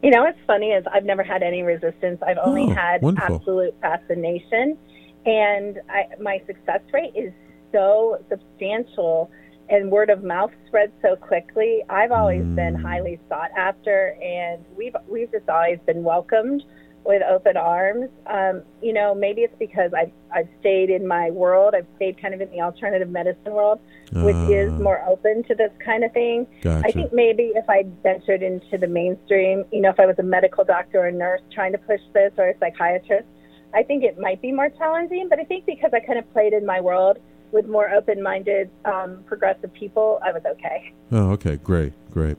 [0.02, 2.22] You know, what's funny is I've never had any resistance.
[2.26, 3.36] I've only oh, had wonderful.
[3.36, 4.78] absolute fascination
[5.26, 7.32] and I, my success rate is
[7.72, 9.30] so substantial
[9.68, 11.82] and word of mouth spreads so quickly.
[11.88, 12.56] I've always mm.
[12.56, 16.64] been highly sought after, and we've we've just always been welcomed
[17.04, 18.10] with open arms.
[18.26, 21.74] Um, you know, maybe it's because I've I've stayed in my world.
[21.74, 23.80] I've stayed kind of in the alternative medicine world,
[24.14, 24.82] uh, which is ah.
[24.82, 26.46] more open to this kind of thing.
[26.62, 26.86] Gotcha.
[26.86, 30.24] I think maybe if I ventured into the mainstream, you know, if I was a
[30.24, 33.28] medical doctor or a nurse trying to push this or a psychiatrist
[33.72, 36.52] I think it might be more challenging, but I think because I kind of played
[36.52, 37.18] in my world
[37.52, 40.92] with more open-minded, um, progressive people, I was okay.
[41.12, 42.36] Oh, okay, great, great.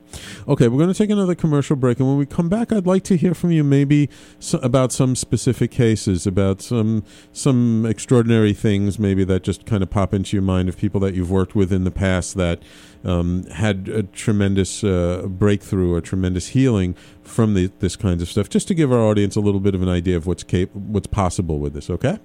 [0.48, 3.02] Okay, we're going to take another commercial break, and when we come back, I'd like
[3.04, 8.98] to hear from you maybe so, about some specific cases, about some some extraordinary things,
[8.98, 11.70] maybe that just kind of pop into your mind of people that you've worked with
[11.72, 12.62] in the past that
[13.04, 18.48] um, had a tremendous uh, breakthrough, a tremendous healing from the, this kinds of stuff,
[18.48, 21.06] just to give our audience a little bit of an idea of what's cap- what's
[21.06, 21.90] possible with this.
[21.90, 22.18] Okay.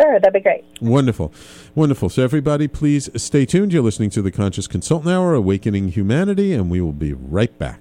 [0.00, 0.64] Sure, that'd be great.
[0.80, 1.32] Wonderful.
[1.74, 2.10] Wonderful.
[2.10, 3.72] So, everybody, please stay tuned.
[3.72, 7.80] You're listening to the Conscious Consultant Hour, Awakening Humanity, and we will be right back.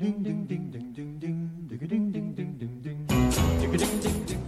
[0.00, 0.79] ding ding ding ding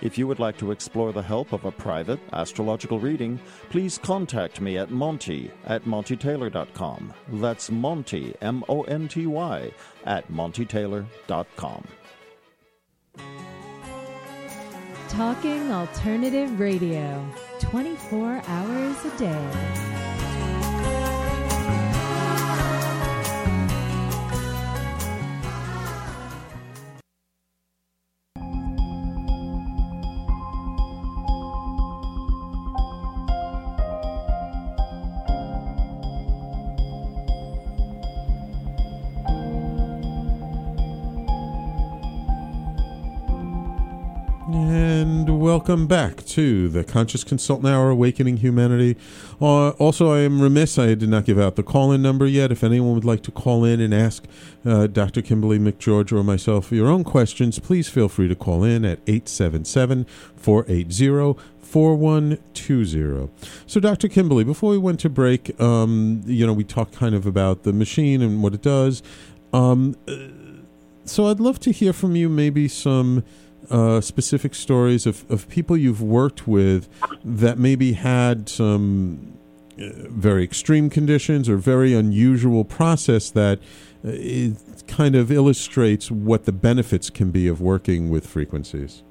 [0.00, 4.60] If you would like to explore the help of a private astrological reading, please contact
[4.60, 7.14] me at Monty at MontyTaylor.com.
[7.32, 9.72] That's Monty, M O N T Y,
[10.04, 11.84] at MontyTaylor.com.
[15.08, 17.26] Talking Alternative Radio,
[17.60, 19.87] 24 hours a day.
[45.68, 48.96] Welcome back to the Conscious Consultant Hour Awakening Humanity.
[49.38, 52.50] Uh, also, I am remiss, I did not give out the call in number yet.
[52.50, 54.24] If anyone would like to call in and ask
[54.64, 55.20] uh, Dr.
[55.20, 60.06] Kimberly McGeorge or myself your own questions, please feel free to call in at 877
[60.36, 63.28] 480 4120.
[63.66, 64.08] So, Dr.
[64.08, 67.74] Kimberly, before we went to break, um, you know, we talked kind of about the
[67.74, 69.02] machine and what it does.
[69.52, 70.14] Um, uh,
[71.04, 73.22] so, I'd love to hear from you maybe some
[73.70, 76.88] uh, specific stories of, of people you've worked with
[77.24, 79.38] that maybe had some
[79.78, 83.58] uh, very extreme conditions or very unusual process that
[84.04, 89.02] uh, it kind of illustrates what the benefits can be of working with frequencies.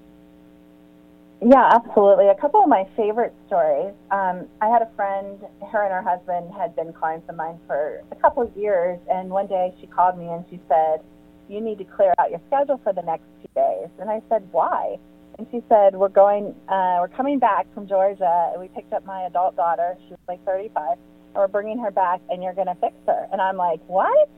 [1.39, 2.29] Yeah, absolutely.
[2.29, 3.93] A couple of my favorite stories.
[4.09, 5.39] Um, I had a friend,
[5.71, 9.29] her and her husband had been clients of mine for a couple of years, and
[9.29, 11.01] one day she called me and she said,
[11.49, 13.89] You need to clear out your schedule for the next two days.
[13.99, 14.97] And I said, Why?
[15.37, 19.05] And she said, We're going, uh, we're coming back from Georgia, and we picked up
[19.05, 19.95] my adult daughter.
[20.07, 20.99] She's like 35, and
[21.35, 23.27] we're bringing her back, and you're going to fix her.
[23.31, 24.29] And I'm like, What?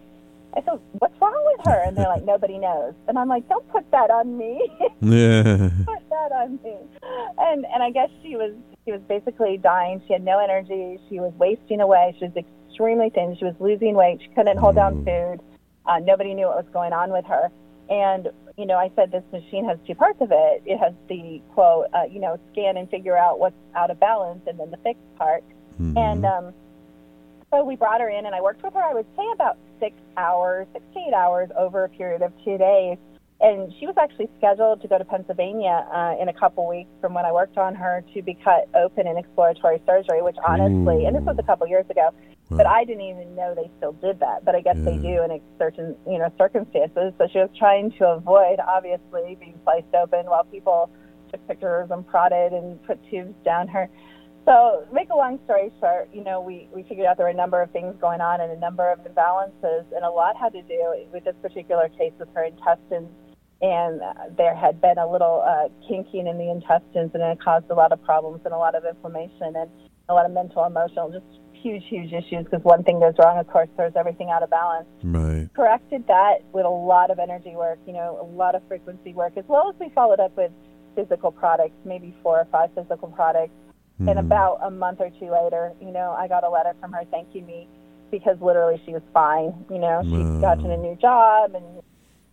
[0.55, 3.67] I said, "What's wrong with her?" And they're like, "Nobody knows." And I'm like, "Don't
[3.69, 4.67] put that on me."
[5.01, 5.69] Yeah.
[5.85, 6.75] put that on me.
[7.37, 10.01] And and I guess she was she was basically dying.
[10.07, 10.99] She had no energy.
[11.07, 12.15] She was wasting away.
[12.17, 13.37] She was extremely thin.
[13.37, 14.21] She was losing weight.
[14.21, 15.39] She couldn't hold down food.
[15.89, 17.49] Uh, nobody knew what was going on with her.
[17.89, 20.61] And you know, I said this machine has two parts of it.
[20.65, 24.41] It has the quote, uh, you know, scan and figure out what's out of balance,
[24.47, 25.43] and then the fixed part.
[25.97, 26.53] And um,
[27.51, 28.83] so we brought her in, and I worked with her.
[28.83, 32.57] I would say about six hours, six to eight hours over a period of two
[32.57, 32.97] days.
[33.41, 37.13] And she was actually scheduled to go to Pennsylvania uh, in a couple weeks from
[37.13, 41.15] when I worked on her to be cut open in exploratory surgery, which honestly, and
[41.15, 42.13] this was a couple years ago,
[42.49, 44.43] but I didn't even know they still did that.
[44.43, 47.13] But I guess they do in certain, you know, circumstances.
[47.17, 50.89] So she was trying to avoid, obviously, being sliced open while people
[51.31, 53.89] took pictures and prodded and put tubes down her.
[54.45, 57.35] So, make a long story short, you know, we, we figured out there were a
[57.35, 60.63] number of things going on and a number of imbalances, and a lot had to
[60.63, 63.09] do with this particular case with her intestines.
[63.61, 67.69] And uh, there had been a little uh, kinking in the intestines, and it caused
[67.69, 69.69] a lot of problems and a lot of inflammation and
[70.07, 71.25] a lot of mental, emotional, just
[71.61, 74.87] huge, huge issues because one thing goes wrong, of course, throws everything out of balance.
[75.03, 75.49] Right.
[75.55, 79.33] Corrected that with a lot of energy work, you know, a lot of frequency work,
[79.37, 80.51] as well as we followed up with
[80.95, 83.53] physical products, maybe four or five physical products.
[83.99, 84.19] And Mhm.
[84.19, 87.45] about a month or two later, you know, I got a letter from her thanking
[87.45, 87.67] me
[88.11, 89.65] because literally she was fine.
[89.69, 90.41] You know, she'd Wow.
[90.41, 91.81] gotten a new job and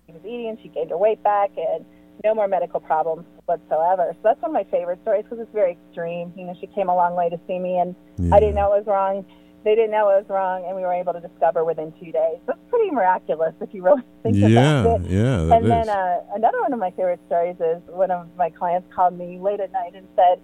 [0.07, 1.85] she was eating, she gained her weight back, and
[2.25, 4.13] no more medical problems whatsoever.
[4.15, 6.33] So that's one of my favorite stories because it's very extreme.
[6.37, 7.95] You know, she came a long way to see me, and
[8.33, 9.25] I didn't know it was wrong.
[9.65, 12.39] They didn't know it was wrong, and we were able to discover within two days.
[12.47, 15.11] That's pretty miraculous if you really think Yeah, about it.
[15.11, 18.51] yeah, that and then uh, another one of my favorite stories is one of my
[18.51, 20.41] clients called me late at night and said,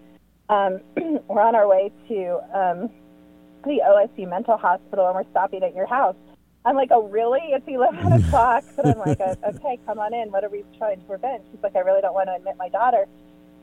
[0.48, 0.80] um,
[1.28, 2.90] "We're on our way to um,
[3.64, 6.16] the OSU Mental Hospital, and we're stopping at your house."
[6.64, 7.40] I'm like, "Oh, really?
[7.42, 10.30] It's 11 o'clock." But I'm like, "Uh, "Okay, come on in.
[10.30, 12.68] What are we trying to prevent?" She's like, "I really don't want to admit my
[12.68, 13.06] daughter."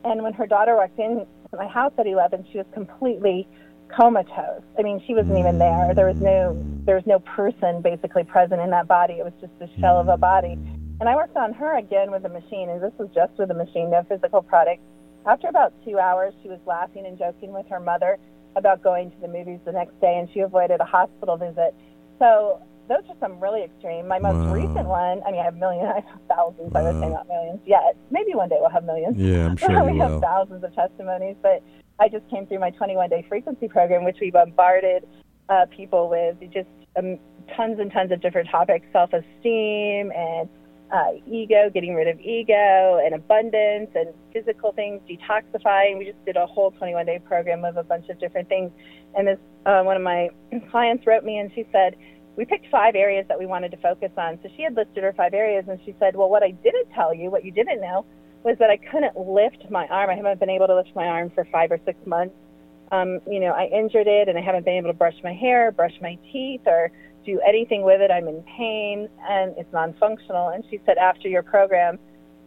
[0.04, 3.46] And when her daughter walked in to my house at 11, she was completely
[3.88, 4.62] comatose.
[4.78, 5.92] I mean, she wasn't even there.
[5.94, 9.14] There was no there was no person basically present in that body.
[9.14, 10.58] It was just a shell of a body.
[11.00, 13.54] And I worked on her again with a machine, and this was just with a
[13.54, 14.82] machine, no physical product.
[15.26, 18.18] After about two hours, she was laughing and joking with her mother
[18.56, 21.74] about going to the movies the next day, and she avoided a hospital visit.
[22.18, 22.60] So
[22.90, 24.08] those are some really extreme.
[24.08, 24.52] My most Wow.
[24.52, 26.74] recent one, I mean, I have millions, I have thousands.
[26.74, 27.96] I would say not millions yet.
[28.10, 29.16] Maybe one day we'll have millions.
[29.16, 30.20] Yeah, I'm sure we have will.
[30.20, 31.62] thousands of testimonies, but
[32.00, 35.06] I just came through my 21 day frequency program, which we bombarded
[35.48, 36.68] uh, people with just
[36.98, 37.18] um,
[37.56, 40.48] tons and tons of different topics self esteem and
[40.92, 45.96] uh, ego, getting rid of ego, and abundance, and physical things, detoxifying.
[45.96, 48.72] We just did a whole 21 day program of a bunch of different things.
[49.16, 50.30] And this uh, one of my
[50.72, 51.94] clients wrote me and she said,
[52.36, 54.38] we picked five areas that we wanted to focus on.
[54.42, 57.14] So she had listed her five areas, and she said, Well, what I didn't tell
[57.14, 58.04] you, what you didn't know,
[58.44, 60.10] was that I couldn't lift my arm.
[60.10, 62.34] I haven't been able to lift my arm for five or six months.
[62.92, 65.70] Um, you know, I injured it, and I haven't been able to brush my hair,
[65.70, 66.90] brush my teeth, or
[67.24, 68.10] do anything with it.
[68.10, 70.48] I'm in pain, and it's non-functional.
[70.48, 71.98] And she said, after your program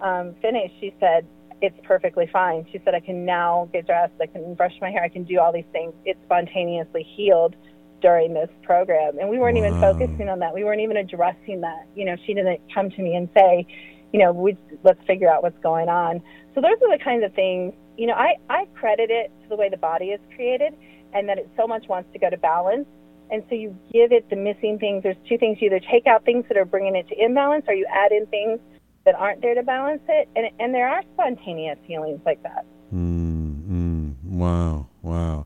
[0.01, 1.27] um, finished, she said,
[1.61, 2.65] it's perfectly fine.
[2.71, 5.39] She said, I can now get dressed, I can brush my hair, I can do
[5.39, 5.93] all these things.
[6.03, 7.55] It spontaneously healed
[8.03, 9.17] during this program.
[9.17, 10.53] And we weren't even focusing on that.
[10.53, 11.87] We weren't even addressing that.
[11.95, 13.65] You know, she didn't come to me and say,
[14.11, 16.21] you know, we, let's figure out what's going on.
[16.53, 19.55] So those are the kinds of things, you know, I, I credit it to the
[19.55, 20.73] way the body is created
[21.13, 22.85] and that it so much wants to go to balance.
[23.31, 25.01] And so you give it the missing things.
[25.01, 25.59] There's two things.
[25.61, 28.27] You either take out things that are bringing it to imbalance or you add in
[28.27, 28.59] things
[29.05, 30.27] that aren't there to balance it.
[30.35, 32.65] And, and there are spontaneous healings like that.
[32.93, 35.45] Mm, mm, wow, wow.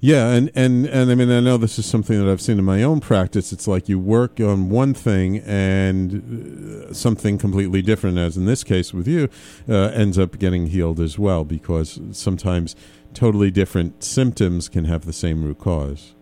[0.00, 2.64] Yeah, and, and, and I mean, I know this is something that I've seen in
[2.64, 3.52] my own practice.
[3.52, 8.62] It's like you work on one thing and uh, something completely different, as in this
[8.62, 9.30] case with you,
[9.68, 12.76] uh, ends up getting healed as well, because sometimes
[13.14, 16.14] totally different symptoms can have the same root cause.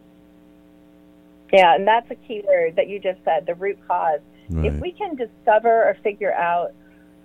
[1.53, 4.21] Yeah, and that's a key word that you just said, the root cause.
[4.49, 4.73] Right.
[4.73, 6.73] If we can discover or figure out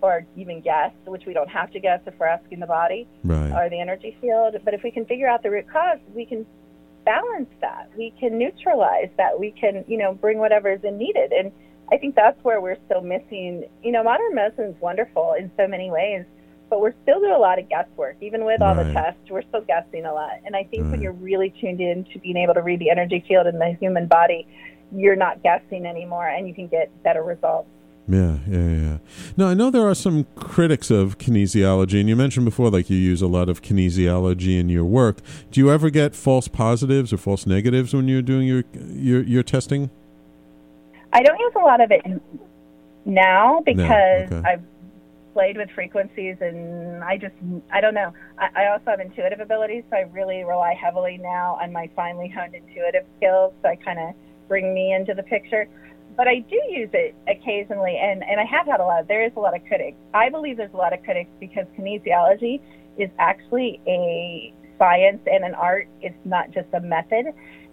[0.02, 3.52] or even guess, which we don't have to guess if we're asking the body Right.
[3.52, 6.46] or the energy field, but if we can figure out the root cause, we can
[7.06, 7.90] balance that.
[7.98, 9.40] We can neutralize that.
[9.40, 11.32] We can, you know, bring whatever is needed.
[11.32, 11.52] And
[11.92, 13.66] I think that's where we're still missing.
[13.84, 16.26] You know, modern medicine is wonderful in so many ways,
[16.70, 18.18] but we're still doing a lot of guesswork.
[18.22, 20.34] Even with all the tests, we're still guessing a lot.
[20.46, 20.92] And I think Right.
[20.92, 23.74] when you're really tuned in to being able to read the energy field in the
[23.80, 24.46] human body,
[24.92, 27.70] you're not guessing anymore and you can get better results.
[28.10, 28.98] Yeah, yeah, yeah.
[29.38, 32.98] Now, I know there are some critics of kinesiology, and you mentioned before, like you
[32.98, 35.20] use a lot of kinesiology in your work.
[35.52, 39.44] Do you ever get false positives or false negatives when you're doing your your, your
[39.44, 39.92] testing?
[41.14, 42.02] I don't use a lot of it
[43.06, 44.42] now because okay.
[44.44, 44.64] I've
[45.34, 47.36] played with frequencies and I just,
[47.72, 48.12] I don't know.
[48.40, 52.28] I, I also have intuitive abilities, so I really rely heavily now on my finely
[52.28, 53.54] honed intuitive skills.
[53.62, 54.16] So I kind of
[54.48, 55.68] bring me into the picture.
[56.20, 59.00] But I do use it occasionally, and, and I have had a lot.
[59.00, 59.96] Of, There is a lot of critics.
[60.14, 62.60] I believe there's a lot of critics because kinesiology
[62.98, 65.88] is actually a science and an art.
[66.02, 67.28] It's not just a method.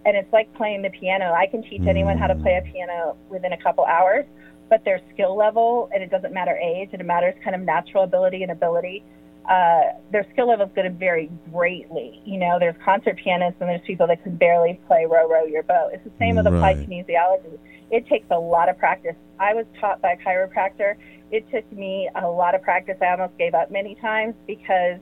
[0.04, 1.32] And it's like playing the piano.
[1.32, 2.72] I can teach anyone how to play a mm.
[2.72, 4.24] piano within a couple hours,
[4.70, 8.04] but their skill level, and it doesn't matter age, and it matters kind of natural
[8.04, 9.02] ability and ability.
[9.48, 12.20] Uh, their skill level is going to vary greatly.
[12.24, 15.62] You know, there's concert pianists and there's people that can barely play row row your
[15.62, 15.90] boat.
[15.92, 16.88] It's the same with applied Right.
[16.88, 17.58] kinesiology.
[17.90, 19.14] It takes a lot of practice.
[19.38, 20.96] I was taught by a chiropractor.
[21.30, 22.96] It took me a lot of practice.
[23.00, 24.98] I almost gave up many times because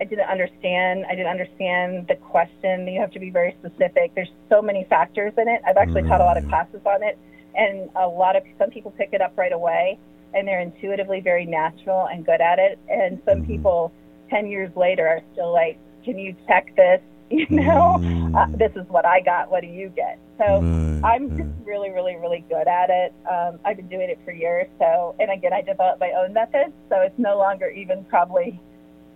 [0.00, 1.06] I didn't understand.
[1.06, 2.88] I didn't understand the question.
[2.88, 4.12] You have to be very specific.
[4.16, 5.62] There's so many factors in it.
[5.64, 7.16] I've actually taught a lot of classes on it,
[7.54, 9.98] and a lot of some people pick it up right away,
[10.34, 12.78] and they're intuitively very natural and good at it.
[12.88, 13.92] And some people,
[14.30, 18.34] ten years later, are still like, "Can you check this?" You know, Mm.
[18.36, 19.50] uh, this is what I got.
[19.50, 20.18] What do you get?
[20.38, 23.12] So Right, I'm just really, really, really good at it.
[23.28, 24.68] Um, I've been doing it for years.
[24.78, 26.72] So, and again, I developed my own methods.
[26.90, 28.60] So it's no longer even probably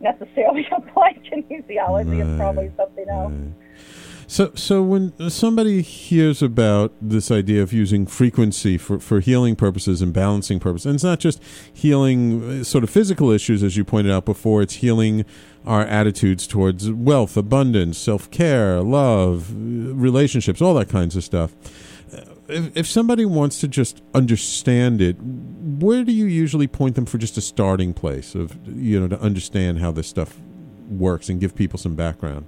[0.00, 2.18] necessarily applied kinesiology.
[2.24, 3.32] It's probably something else.
[3.32, 3.52] Right.
[4.30, 10.02] So, so when somebody hears about this idea of using frequency for, for healing purposes
[10.02, 13.86] and balancing purposes, and it's not just healing uh, sort of physical issues, as you
[13.86, 15.24] pointed out before, it's healing
[15.64, 21.54] our attitudes towards wealth, abundance, self care, love, uh, relationships, all that kinds of stuff.
[22.12, 27.06] Uh, If, if somebody wants to just understand it, where do you usually point them
[27.06, 30.36] for just a starting place of, you know, to understand how this stuff
[30.90, 32.44] works and give people some background?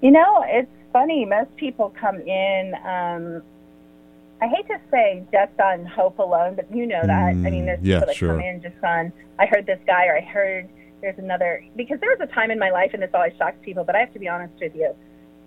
[0.00, 1.24] You know, it's funny.
[1.24, 2.74] Most people come in.
[2.84, 3.42] Um,
[4.42, 7.28] I hate to say just on hope alone, but you know that.
[7.28, 8.28] I mean, there's Mm, yeah, people that sure.
[8.30, 9.12] come in just on.
[9.38, 10.68] I heard this guy, or I heard
[11.02, 11.62] there's another.
[11.76, 13.84] Because there was a time in my life, and this always shocks people.
[13.84, 14.94] But I have to be honest with you.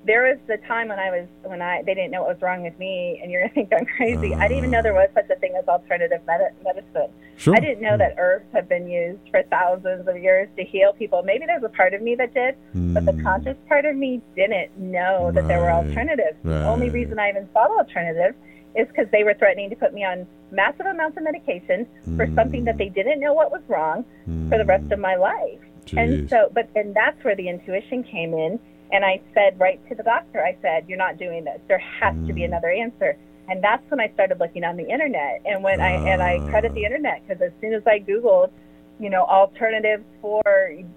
[0.06, 2.62] There was the time when I was when I they didn't know what was wrong
[2.64, 4.34] with me, and you're gonna think I'm crazy.
[4.36, 7.10] I didn't even know there was such a thing as alternative med- medicine.
[7.38, 7.56] Sure.
[7.56, 11.24] I didn't know that herbs have been used for thousands of years to heal people.
[11.24, 13.24] Maybe there's a part of me that did, but the Mm.
[13.24, 15.86] conscious part of me didn't know that there were Right.
[15.88, 16.38] alternatives.
[16.44, 18.36] The only reason I even thought alternatives
[18.76, 21.88] is because they were threatening to put me on massive amounts of medication
[22.18, 24.04] for something that they didn't know what was wrong
[24.50, 25.60] for the rest of my life.
[25.96, 28.60] And so, but and that's where the intuition came in.
[28.94, 31.60] And I said right to the doctor, I said, "You're not doing this.
[31.68, 33.18] There has to be another answer."
[33.50, 35.42] And that's when I started looking on the internet.
[35.46, 38.52] And when I and I credit the internet because as soon as I googled,
[39.00, 40.44] you know, alternatives for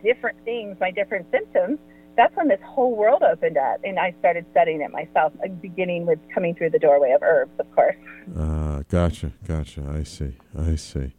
[0.04, 1.78] different things, my different symptoms,
[2.16, 6.06] that's when this whole world opened up, and I started studying it myself, uh, beginning
[6.06, 7.96] with coming through the doorway of herbs, of course.
[8.38, 9.82] Ah, gotcha, gotcha.
[9.88, 11.12] I see, I see.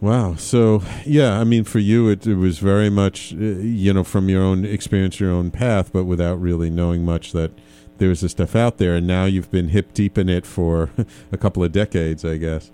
[0.00, 0.36] Wow.
[0.36, 4.28] So, yeah, I mean, for you, it, it was very much, uh, you know, from
[4.28, 7.50] your own experience, your own path, but without really knowing much that
[7.98, 8.94] there was this stuff out there.
[8.94, 10.90] And now you've been hip deep in it for
[11.32, 12.70] a couple of decades, I guess.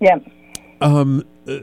[0.00, 0.18] Yeah.
[0.80, 1.58] Um, uh,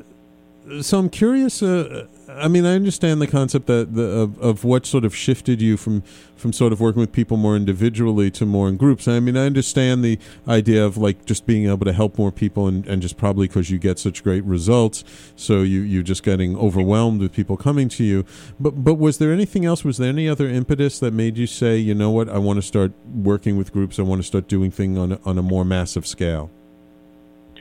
[0.81, 1.63] so I'm curious.
[1.63, 2.07] Uh,
[2.37, 5.75] I mean, I understand the concept that the, of of what sort of shifted you
[5.77, 6.01] from
[6.35, 9.07] from sort of working with people more individually to more in groups.
[9.07, 10.17] I mean, I understand the
[10.47, 13.69] idea of like just being able to help more people, and, and just probably because
[13.69, 15.03] you get such great results,
[15.35, 18.25] so you you're just getting overwhelmed with people coming to you.
[18.59, 19.83] But but was there anything else?
[19.83, 22.63] Was there any other impetus that made you say, you know what, I want to
[22.63, 23.99] start working with groups.
[23.99, 26.49] I want to start doing things on on a more massive scale.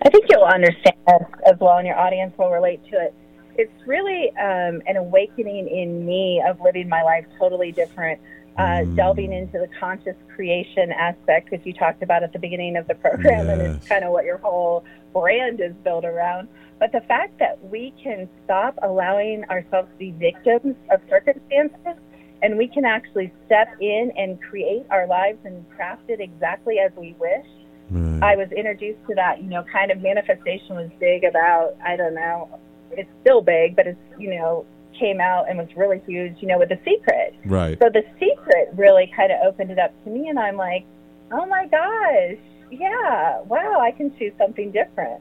[0.03, 3.15] I think you'll understand as, as well, and your audience will relate to it.
[3.61, 8.19] It's really um, an awakening in me of living my life totally different,
[8.57, 12.89] uh, delving into the conscious creation aspect, which you talked about at the beginning of
[12.89, 14.83] the program, and it's kind of what your whole
[15.13, 16.49] brand is built around.
[16.79, 22.01] But the fact that we can stop allowing ourselves to be victims of circumstances
[22.43, 26.93] and we can actually step in and create our lives and craft it exactly as
[26.97, 27.45] we wish.
[27.91, 28.23] Right.
[28.33, 32.15] I was introduced to that, you know, kind of manifestation was big about, I don't
[32.15, 32.59] know,
[32.93, 34.65] it's still big, but it's, you know,
[34.99, 37.35] came out and was really huge, you know, with The Secret.
[37.47, 37.79] right.
[37.81, 40.85] So The Secret really kind of opened it up to me, and I'm like,
[41.33, 42.39] oh my gosh,
[42.71, 45.21] yeah, wow, I can choose something different.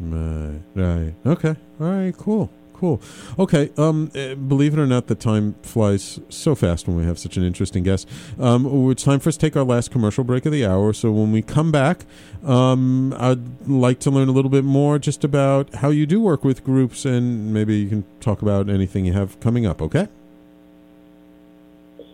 [0.00, 1.14] Right, right.
[1.26, 1.54] Okay.
[1.80, 2.50] All right, cool.
[2.80, 2.98] Cool.
[3.38, 3.68] Okay.
[3.76, 7.36] Um, eh, believe it or not, the time flies so fast when we have such
[7.36, 8.08] an interesting guest.
[8.38, 10.94] Um, it's time for us to take our last commercial break of the hour.
[10.94, 12.06] So when we come back,
[12.42, 16.42] um, I'd like to learn a little bit more just about how you do work
[16.42, 19.82] with groups, and maybe you can talk about anything you have coming up.
[19.82, 20.08] Okay.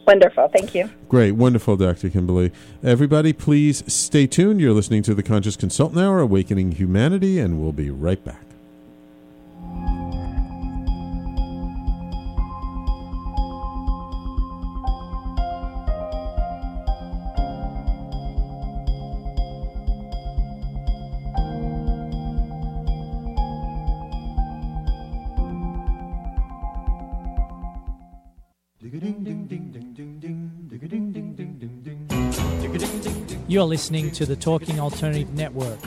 [0.04, 0.90] Wonderful, thank you.
[1.08, 2.10] Great, wonderful, Dr.
[2.10, 2.50] Kimberly.
[2.82, 4.60] Everybody, please stay tuned.
[4.60, 8.45] You're listening to the Conscious Consultant Hour, Awakening Humanity, and we'll be right back.
[33.56, 35.78] You're listening to the Talking Alternative Network.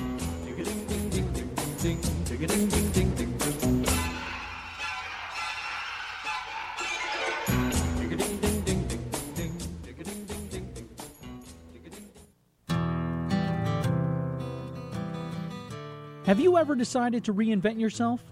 [16.26, 18.24] Have you ever decided to reinvent yourself?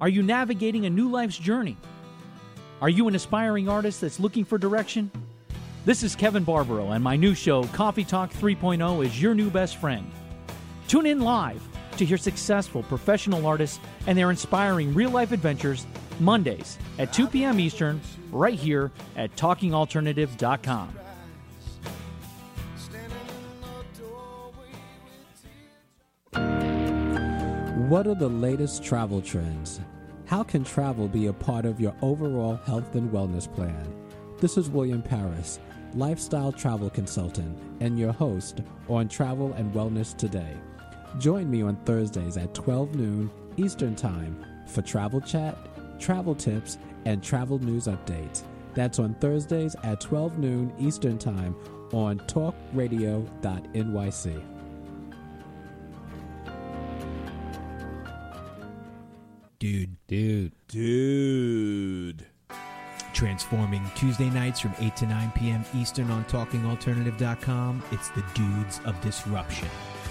[0.00, 1.76] Are you navigating a new life's journey?
[2.80, 5.10] Are you an aspiring artist that's looking for direction?
[5.86, 9.78] This is Kevin Barbaro, and my new show, Coffee Talk 3.0, is your new best
[9.78, 10.10] friend.
[10.88, 11.62] Tune in live
[11.96, 15.86] to hear successful professional artists and their inspiring real life adventures
[16.18, 17.58] Mondays at 2 p.m.
[17.58, 17.98] Eastern,
[18.30, 20.88] right here at talkingalternative.com.
[27.88, 29.80] What are the latest travel trends?
[30.26, 33.94] How can travel be a part of your overall health and wellness plan?
[34.40, 35.58] This is William Paris,
[35.94, 40.56] lifestyle travel consultant, and your host on Travel and Wellness Today.
[41.18, 45.56] Join me on Thursdays at 12 noon Eastern Time for travel chat,
[45.98, 48.42] travel tips, and travel news updates.
[48.74, 51.56] That's on Thursdays at 12 noon Eastern Time
[51.92, 54.42] on talkradio.nyc.
[59.58, 60.52] Dude, Dude.
[60.68, 62.29] Dude.
[63.20, 65.62] Transforming Tuesday nights from 8 to 9 p.m.
[65.74, 67.82] Eastern on TalkingAlternative.com.
[67.92, 69.68] It's the Dudes of Disruption.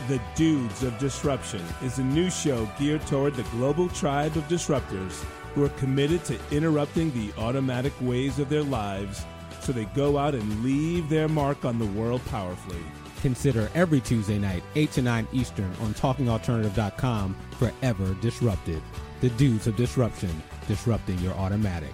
[0.07, 5.23] The Dudes of Disruption is a new show geared toward the global tribe of disruptors
[5.55, 9.25] who are committed to interrupting the automatic ways of their lives
[9.59, 12.83] so they go out and leave their mark on the world powerfully.
[13.23, 18.83] Consider every Tuesday night, 8 to 9 Eastern on TalkingAlternative.com forever disrupted.
[19.21, 21.93] The Dudes of Disruption, disrupting your automatic.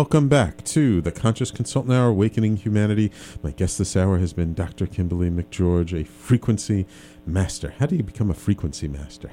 [0.00, 3.12] Welcome back to the Conscious Consultant Hour, Awakening Humanity.
[3.42, 4.86] My guest this hour has been Dr.
[4.86, 6.86] Kimberly McGeorge, a frequency
[7.26, 7.74] master.
[7.78, 9.30] How do you become a frequency master?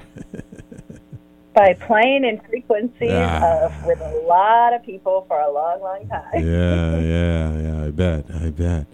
[1.54, 3.64] By playing in frequencies Ah.
[3.64, 6.46] of, with a lot of people for a long, long time.
[6.46, 7.84] yeah, yeah, yeah.
[7.86, 8.26] I bet.
[8.30, 8.86] I bet.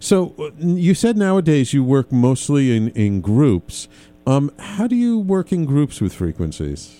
[0.00, 3.88] So uh, you said nowadays you work mostly in, in groups.
[4.26, 6.94] Um, how do you work in groups with frequencies?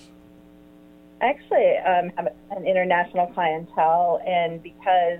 [1.25, 5.19] I actually um, have an international clientele, and because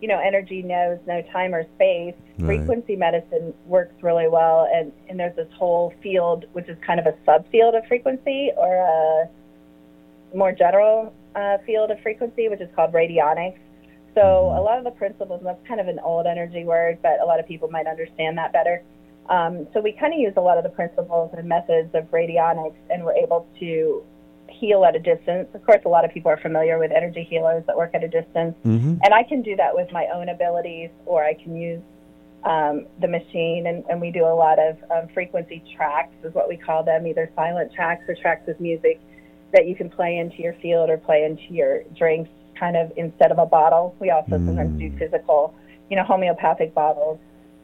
[0.00, 2.58] you know energy knows no time or space, Right.
[2.58, 4.68] frequency medicine works really well.
[4.72, 8.76] And, and there's this whole field, which is kind of a subfield of frequency, or
[8.76, 13.58] a more general uh, field of frequency, which is called radionics.
[14.14, 14.22] So
[14.56, 17.24] a lot of the principles, and that's kind of an old energy word, but a
[17.24, 18.82] lot of people might understand that better.
[19.28, 22.78] Um, so we kind of use a lot of the principles and methods of radionics,
[22.88, 24.04] and we're able to
[24.48, 25.48] heal at a distance.
[25.54, 28.08] Of course, a lot of people are familiar with energy healers that work at a
[28.08, 28.96] distance, Mm-hmm.
[29.02, 31.82] and I can do that with my own abilities, or I can use
[32.44, 36.48] um, the machine, and, and we do a lot of um, frequency tracks, is what
[36.48, 39.00] we call them, either silent tracks or tracks with music
[39.52, 43.30] that you can play into your field or play into your drinks, kind of instead
[43.30, 43.94] of a bottle.
[43.98, 45.54] We also sometimes do physical,
[45.90, 47.18] you know, homeopathic bottles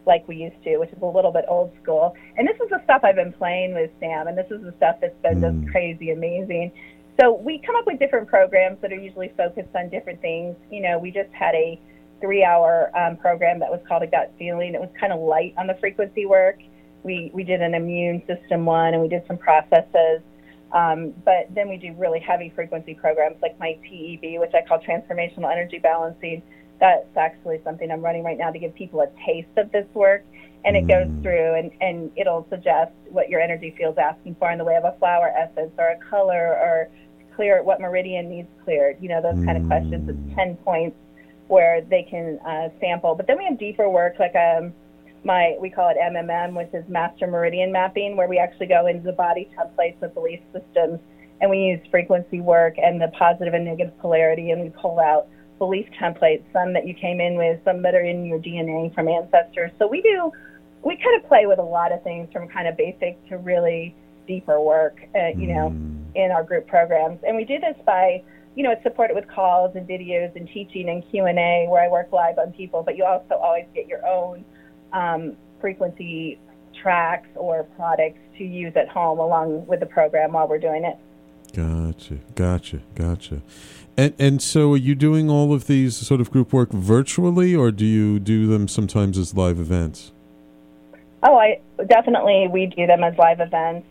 [0.06, 2.14] like we used to, which is a little bit old school.
[2.36, 4.96] And this is the stuff I've been playing with Sam, and this is the stuff
[5.00, 6.72] that's been just crazy amazing.
[7.20, 10.56] So we come up with different programs that are usually focused on different things.
[10.70, 11.80] You know, we just had a
[12.20, 14.74] three-hour um, program that was called a gut feeling.
[14.74, 16.58] It was kind of light on the frequency work.
[17.02, 20.22] We we did an immune system one, and we did some processes.
[20.72, 24.80] Um, but then we do really heavy frequency programs like my TEB, which I call
[24.80, 26.42] Transformational Energy Balancing.
[26.84, 30.22] That's actually something I'm running right now to give people a taste of this work.
[30.66, 34.58] And it goes through and, and it'll suggest what your energy field's asking for in
[34.58, 36.90] the way of a flower essence or a color or
[37.36, 38.98] clear what meridian needs cleared.
[39.00, 40.10] You know, those kind of questions.
[40.10, 40.98] It's 10 points
[41.48, 43.14] where they can uh, sample.
[43.14, 44.74] But then we have deeper work like um,
[45.24, 49.04] my we call it MMM, which is Master Meridian Mapping, where we actually go into
[49.04, 51.00] the body templates of belief systems
[51.40, 55.28] and we use frequency work and the positive and negative polarity, and we pull out
[55.64, 59.08] belief templates, some that you came in with, some that are in your DNA from
[59.08, 59.70] ancestors.
[59.78, 60.30] So we do,
[60.84, 63.94] we kind of play with a lot of things from kind of basic to really
[64.26, 65.68] deeper work, uh, you know,
[66.14, 67.18] in our group programs.
[67.26, 68.22] And we do this by,
[68.54, 72.12] you know, it's supported with calls and videos and teaching and Q&A where I work
[72.12, 74.44] live on people, but you also always get your own
[74.92, 76.38] um, frequency
[76.82, 80.98] tracks or products to use at home along with the program while we're doing it.
[81.54, 83.40] Gotcha, gotcha, gotcha.
[83.96, 87.70] And and so, are you doing all of these sort of group work virtually, or
[87.70, 90.12] do you do them sometimes as live events?
[91.22, 93.86] Oh, I definitely we do them as live events.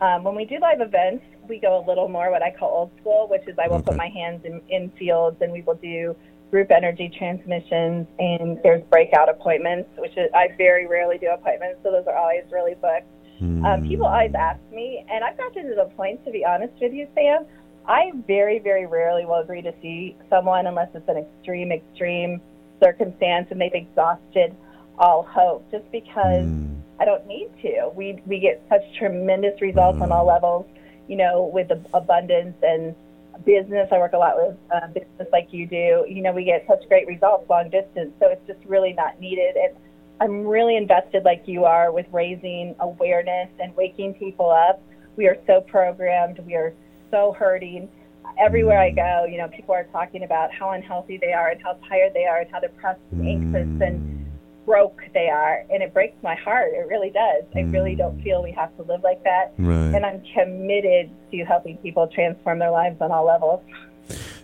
[0.00, 2.90] Um, when we do live events, we go a little more what I call old
[3.00, 6.14] school, which is I will put my hands in, in fields and we will do
[6.50, 11.92] group energy transmissions, and there's breakout appointments, which is, I very rarely do appointments, so
[11.92, 13.06] those are always really booked.
[13.40, 16.92] Um, people always ask me, and I've gotten to the point, to be honest with
[16.92, 17.44] you, Sam,
[17.88, 22.40] I very, very rarely will agree to see someone unless it's an extreme, extreme
[22.82, 24.54] circumstance and they've exhausted
[24.98, 26.46] all hope, just because
[27.00, 27.90] I don't need to.
[27.94, 30.66] We we get such tremendous results on all levels,
[31.08, 32.94] you know, with the abundance and
[33.46, 33.88] business.
[33.90, 36.04] I work a lot with uh, business like you do.
[36.08, 39.56] You know, we get such great results long distance, so it's just really not needed.
[39.56, 39.74] And
[40.20, 44.82] I'm really invested, like you are, with raising awareness and waking people up.
[45.16, 46.40] We are so programmed.
[46.40, 46.74] We are
[47.10, 47.88] so hurting.
[48.38, 51.74] Everywhere I go, you know, people are talking about how unhealthy they are and how
[51.88, 54.30] tired they are and how depressed and anxious and
[54.64, 55.64] broke they are.
[55.70, 56.72] And it breaks my heart.
[56.74, 57.44] It really does.
[57.56, 59.54] I really don't feel we have to live like that.
[59.58, 59.94] Right.
[59.94, 63.62] And I'm committed to helping people transform their lives on all levels.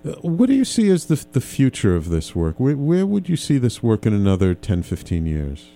[0.05, 2.59] Uh, What do you see as the the future of this work?
[2.59, 5.67] Where, where would you see this work in another 10, 15 years?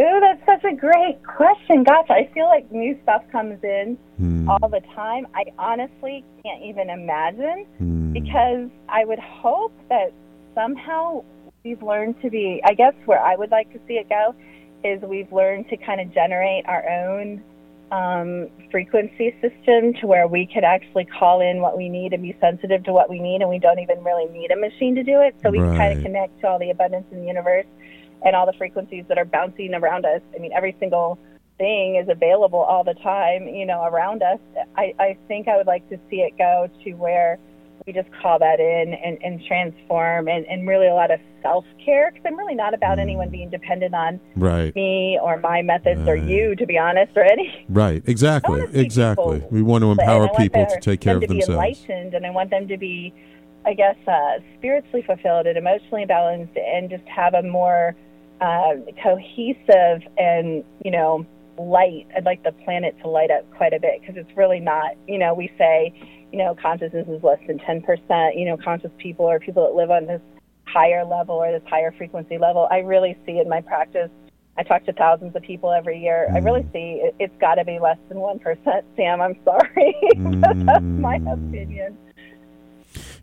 [0.00, 0.20] Ooh,
[0.64, 1.84] that's a great question.
[1.84, 3.98] Gosh, I feel like new stuff comes in
[4.48, 5.26] all the time.
[5.34, 10.12] I honestly can't even imagine because I would hope that
[10.54, 11.24] somehow
[11.64, 14.34] we've learned to be, I guess where I would like to see it go
[14.84, 17.42] is we've learned to kind of generate our own
[17.90, 22.36] um, frequency system to where we can actually call in what we need and be
[22.40, 25.20] sensitive to what we need, and we don't even really need a machine to do
[25.20, 25.34] it.
[25.42, 27.66] So we can kind of connect to all the abundance in the universe
[28.24, 30.20] and all the frequencies that are bouncing around us.
[30.34, 31.18] I mean, every single
[31.58, 34.40] thing is available all the time, you know, around us.
[34.76, 37.38] I, I think I would like to see it go to where
[37.86, 41.66] we just call that in and, and transform and, and really a lot of self
[41.84, 44.74] care because I'm really not about anyone being dependent on Right.
[44.74, 47.66] me or my methods or you, to be honest, or any.
[47.68, 48.02] Right.
[48.08, 48.64] Exactly.
[48.72, 49.44] Exactly.
[49.50, 51.48] We want to empower people their- to take care them of to themselves.
[51.48, 53.12] be enlightened, and I want them to be,
[53.66, 57.94] I guess, uh, spiritually fulfilled and emotionally balanced, and just have a more
[58.44, 61.26] uh, cohesive and you know
[61.58, 62.06] light.
[62.16, 64.92] I'd like the planet to light up quite a bit because it's really not.
[65.08, 65.94] You know, we say,
[66.30, 68.36] you know, consciousness is less than ten percent.
[68.36, 70.20] You know, conscious people or people that live on this
[70.66, 72.68] higher level or this higher frequency level.
[72.70, 74.10] I really see in my practice.
[74.56, 76.28] I talk to thousands of people every year.
[76.32, 79.20] I really see it, it's got to be less than 1%, Sam.
[79.20, 79.96] I'm sorry.
[80.14, 81.98] That's my opinion.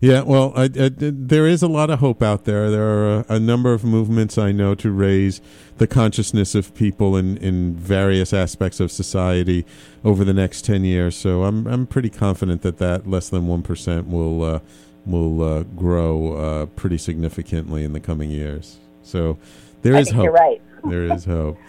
[0.01, 2.71] Yeah, well, I, I, there is a lot of hope out there.
[2.71, 5.41] There are a, a number of movements I know to raise
[5.77, 9.63] the consciousness of people in, in various aspects of society
[10.03, 11.15] over the next ten years.
[11.15, 14.59] So I'm I'm pretty confident that that less than one percent will uh,
[15.05, 18.79] will uh, grow uh, pretty significantly in the coming years.
[19.03, 19.37] So
[19.83, 20.23] there I is hope.
[20.23, 20.61] you're right.
[20.83, 21.59] there is hope.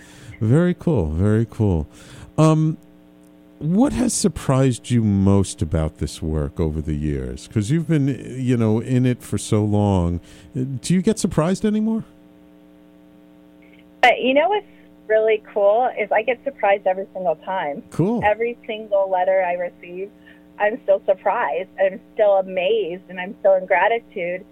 [0.41, 1.11] Very cool.
[1.11, 1.87] Very cool.
[2.39, 2.79] Um,
[3.63, 7.47] what has surprised you most about this work over the years?
[7.47, 8.09] Because you've been,
[8.39, 10.21] you know, in it for so long.
[10.55, 12.05] Do you get surprised anymore?
[14.01, 14.67] But you know what's
[15.07, 17.85] really cool is I get surprised every single time.
[17.91, 18.21] Cool.
[18.25, 20.11] Every single letter I receive,
[20.59, 21.71] I'm still surprised.
[21.81, 24.45] I'm still amazed, and I'm still in gratitude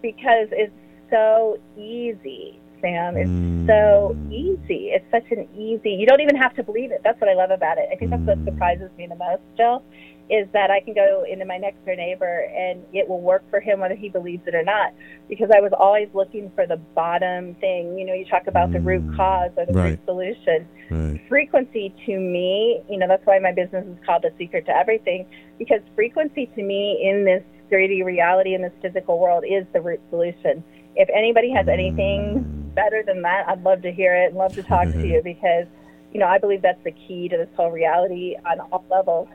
[0.00, 0.72] because it's
[1.10, 3.16] so easy, Sam.
[3.16, 3.66] It's hmm.
[3.66, 4.92] so easy.
[4.92, 5.90] It's such an easy.
[5.90, 7.00] You don't even have to believe it.
[7.02, 7.88] That's what I love about it.
[7.90, 8.44] I think that's what hmm.
[8.44, 9.82] surprises me the most, Jill,
[10.28, 13.60] is that I can go into my next door neighbor and it will work for
[13.60, 14.92] him whether he believes it or not.
[15.28, 17.98] Because I was always looking for the bottom thing.
[17.98, 19.16] You know, you talk about the root hmm.
[19.16, 19.90] cause or the Right.
[19.90, 21.20] root solution Right.
[21.28, 25.26] frequency to me, you know, that's why my business is called The Secret to Everything,
[25.58, 30.00] because frequency to me in this 3D reality, in this physical world, is the root
[30.10, 30.62] solution.
[30.94, 34.62] If anybody has anything better than that, I'd love to hear it and love to
[34.62, 35.04] talk to mm-hmm.
[35.04, 35.66] you because,
[36.12, 39.28] you know, I believe that's the key to this whole reality on all levels.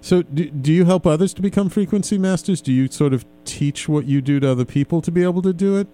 [0.00, 2.60] So, do, do you help others to become frequency masters?
[2.60, 5.52] Do you sort of teach what you do to other people to be able to
[5.52, 5.86] do it?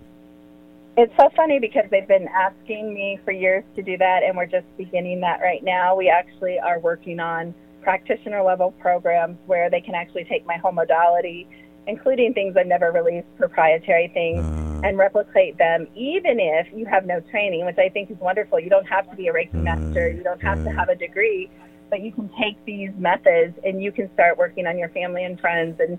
[0.96, 4.46] It's so funny because they've been asking me for years to do that, and we're
[4.46, 5.94] just beginning that right now.
[5.94, 10.72] We actually are working on practitioner level programs where they can actually take my whole
[10.72, 11.46] modality,
[11.86, 14.67] including things I've never released, proprietary things, ah.
[14.78, 14.86] Mm-hmm.
[14.86, 18.60] and replicate them, even if you have no training, which I think is wonderful.
[18.60, 19.64] You don't have to be a Reiki mm-hmm.
[19.64, 20.78] master, you don't have to mm-hmm.
[20.78, 21.50] have a degree,
[21.90, 25.40] but you can take these methods and you can start working on your family and
[25.40, 25.98] friends and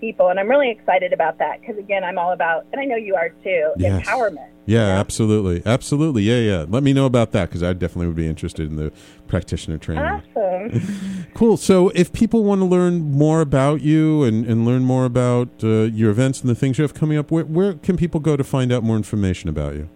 [0.00, 0.28] people.
[0.28, 3.14] And I'm really excited about that because, again, I'm all about, and I know you
[3.14, 4.06] are too, Yes.
[4.06, 4.46] empowerment.
[4.66, 6.22] Yeah, absolutely, absolutely.
[6.22, 6.64] Yeah, yeah.
[6.68, 8.92] Let me know about that because I definitely would be interested in the
[9.28, 10.04] practitioner training.
[10.04, 11.26] Awesome.
[11.34, 11.56] Cool.
[11.56, 15.84] So, if people want to learn more about you and, and learn more about uh,
[15.84, 18.44] your events and the things you have coming up, where, where can people go to
[18.44, 19.88] find out more information about you?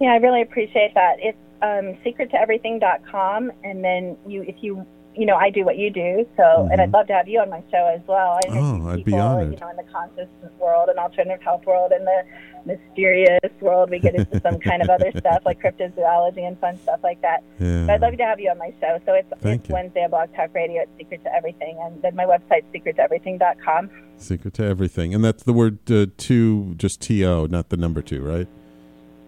[0.00, 1.16] yeah, I really appreciate that.
[1.20, 6.26] It's um, secrettoeverything.com, and then you, if you you know, I do what you do.
[6.38, 6.72] So, Mm-hmm.
[6.72, 8.38] and I'd love to have you on my show as well.
[8.46, 9.52] I Oh, I'd be honored.
[9.52, 10.26] You know, in the conscious
[10.58, 12.22] world and alternative health world and the
[12.64, 13.90] mysterious world.
[13.90, 17.42] We get into some kind of other stuff like cryptozoology and fun stuff like that.
[17.60, 17.84] Yeah.
[17.84, 19.00] But I'd love to have you on my show.
[19.04, 19.74] So it's, Thank it's you.
[19.74, 21.78] Wednesday on Blog Talk Radio at Secret to Everything.
[21.82, 23.90] And then my website's secrettoeverything.com.
[24.16, 28.00] Secret to everything, and that's the word uh, two, just T O, not the number
[28.00, 28.48] two, right?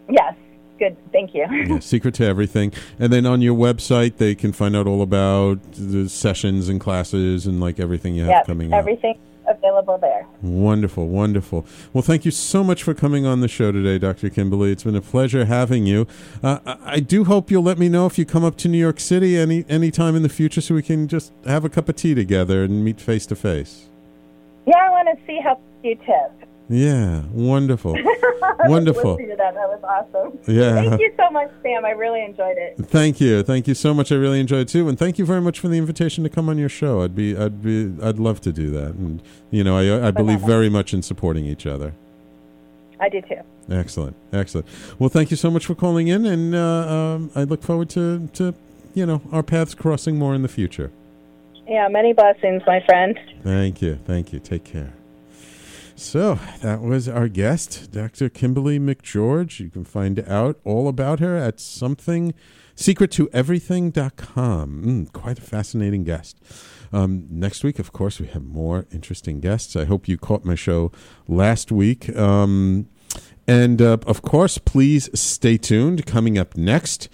[0.08, 0.34] Yes.
[0.78, 0.96] Good.
[1.12, 1.46] Thank you.
[1.50, 2.72] yeah, secret to everything.
[2.98, 7.46] And then on your website, they can find out all about the sessions and classes
[7.46, 8.78] and like everything you have Yep, coming up.
[8.80, 10.26] everything available there.
[10.42, 11.66] Wonderful, wonderful.
[11.92, 14.30] Well, thank you so much for coming on the show today, Dr.
[14.30, 14.72] Kimberly.
[14.72, 16.06] It's been a pleasure having you.
[16.42, 18.78] Uh, I, I do hope you'll let me know if you come up to New
[18.78, 21.88] York City any any time in the future, so we can just have a cup
[21.90, 23.86] of tea together and meet face to face.
[24.66, 26.48] Yeah, I want to see how you tip.
[26.68, 27.92] Yeah, wonderful,
[28.64, 29.12] wonderful.
[29.12, 30.38] Listening to that, that was awesome.
[30.46, 30.82] Yeah.
[30.82, 31.84] Thank you so much, Sam.
[31.84, 32.76] I really enjoyed it.
[32.86, 34.10] Thank you, thank you so much.
[34.10, 36.48] I really enjoyed it too, and thank you very much for the invitation to come
[36.48, 37.02] on your show.
[37.02, 38.94] I'd be, I'd be, I'd love to do that.
[38.94, 41.94] And you know, I, I believe very much in supporting each other.
[42.98, 43.40] I do too.
[43.70, 44.66] Excellent, excellent.
[44.98, 48.28] Well, thank you so much for calling in, and uh, um, I look forward to,
[48.34, 48.54] to,
[48.94, 50.90] you know, our paths crossing more in the future.
[51.68, 53.18] Yeah, many blessings, my friend.
[53.42, 54.38] Thank you, thank you.
[54.38, 54.92] Take care.
[55.96, 58.28] So that was our guest, Dr.
[58.28, 59.60] Kimberly McGeorge.
[59.60, 62.34] You can find out all about her at something
[62.76, 64.82] secrettoeverything.com.
[64.84, 66.36] Mm, quite a fascinating guest.
[66.92, 69.76] Um, next week, of course, we have more interesting guests.
[69.76, 70.90] I hope you caught my show
[71.28, 72.14] last week.
[72.16, 72.88] Um,
[73.46, 76.06] and uh, of course, please stay tuned.
[76.06, 77.08] Coming up next,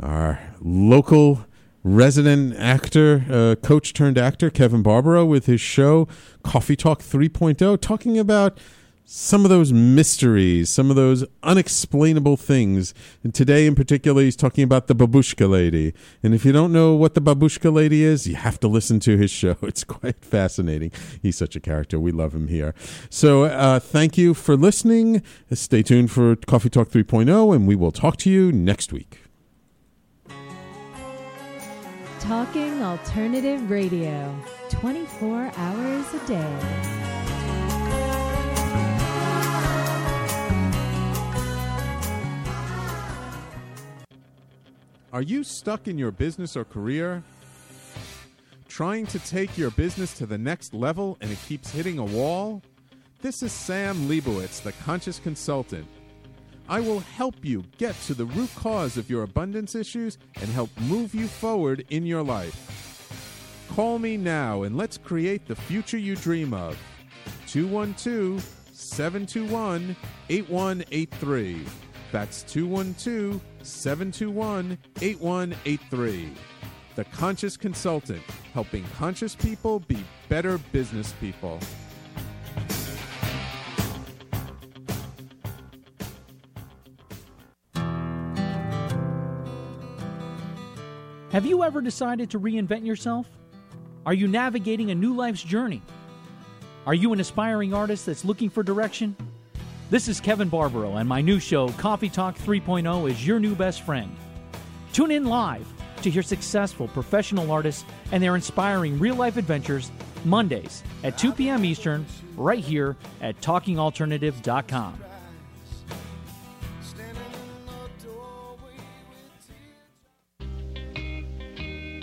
[0.00, 1.46] our local
[1.84, 6.08] resident actor, uh, coach turned actor, Kevin Barbaro, with his show
[6.42, 8.58] Coffee Talk 3.0, talking about
[9.06, 12.94] some of those mysteries, some of those unexplainable things.
[13.22, 15.92] And today, in particular, he's talking about the babushka lady.
[16.22, 19.18] And if you don't know what the babushka lady is, you have to listen to
[19.18, 19.56] his show.
[19.74, 20.92] It's quite fascinating.
[21.20, 21.98] He's such a character.
[22.00, 22.74] We love him here.
[23.10, 25.22] So, uh, thank you for listening.
[25.52, 29.23] Stay tuned for Coffee Talk 3.0, and we will talk to you next week.
[32.24, 34.34] Talking Alternative Radio,
[34.70, 36.58] 24 hours a day.
[45.12, 47.22] Are you stuck in your business or career?
[48.68, 52.62] Trying to take your business to the next level and it keeps hitting a wall?
[53.20, 55.86] This is Sam Liebowitz, the Conscious Consultant.
[56.68, 60.70] I will help you get to the root cause of your abundance issues and help
[60.80, 63.66] move you forward in your life.
[63.74, 66.78] Call me now and let's create the future you dream of.
[67.48, 68.42] 212
[68.72, 69.96] 721
[70.30, 71.64] 8183.
[72.12, 76.32] That's 212 721 8183.
[76.94, 79.98] The Conscious Consultant, helping conscious people be
[80.28, 81.58] better business people.
[91.34, 93.28] Have you ever decided to reinvent yourself?
[94.06, 95.82] Are you navigating a new life's journey?
[96.86, 99.16] Are you an aspiring artist that's looking for direction?
[99.90, 103.82] This is Kevin Barbaro, and my new show, Coffee Talk 3.0, is your new best
[103.82, 104.14] friend.
[104.92, 105.66] Tune in live
[106.02, 109.90] to hear successful professional artists and their inspiring real life adventures
[110.24, 111.64] Mondays at 2 p.m.
[111.64, 112.06] Eastern,
[112.36, 115.00] right here at TalkingAlternative.com.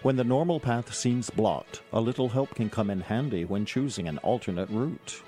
[0.02, 4.08] When the normal path seems blocked, a little help can come in handy when choosing
[4.08, 5.22] an alternate route.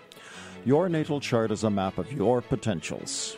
[0.65, 3.37] Your natal chart is a map of your potentials.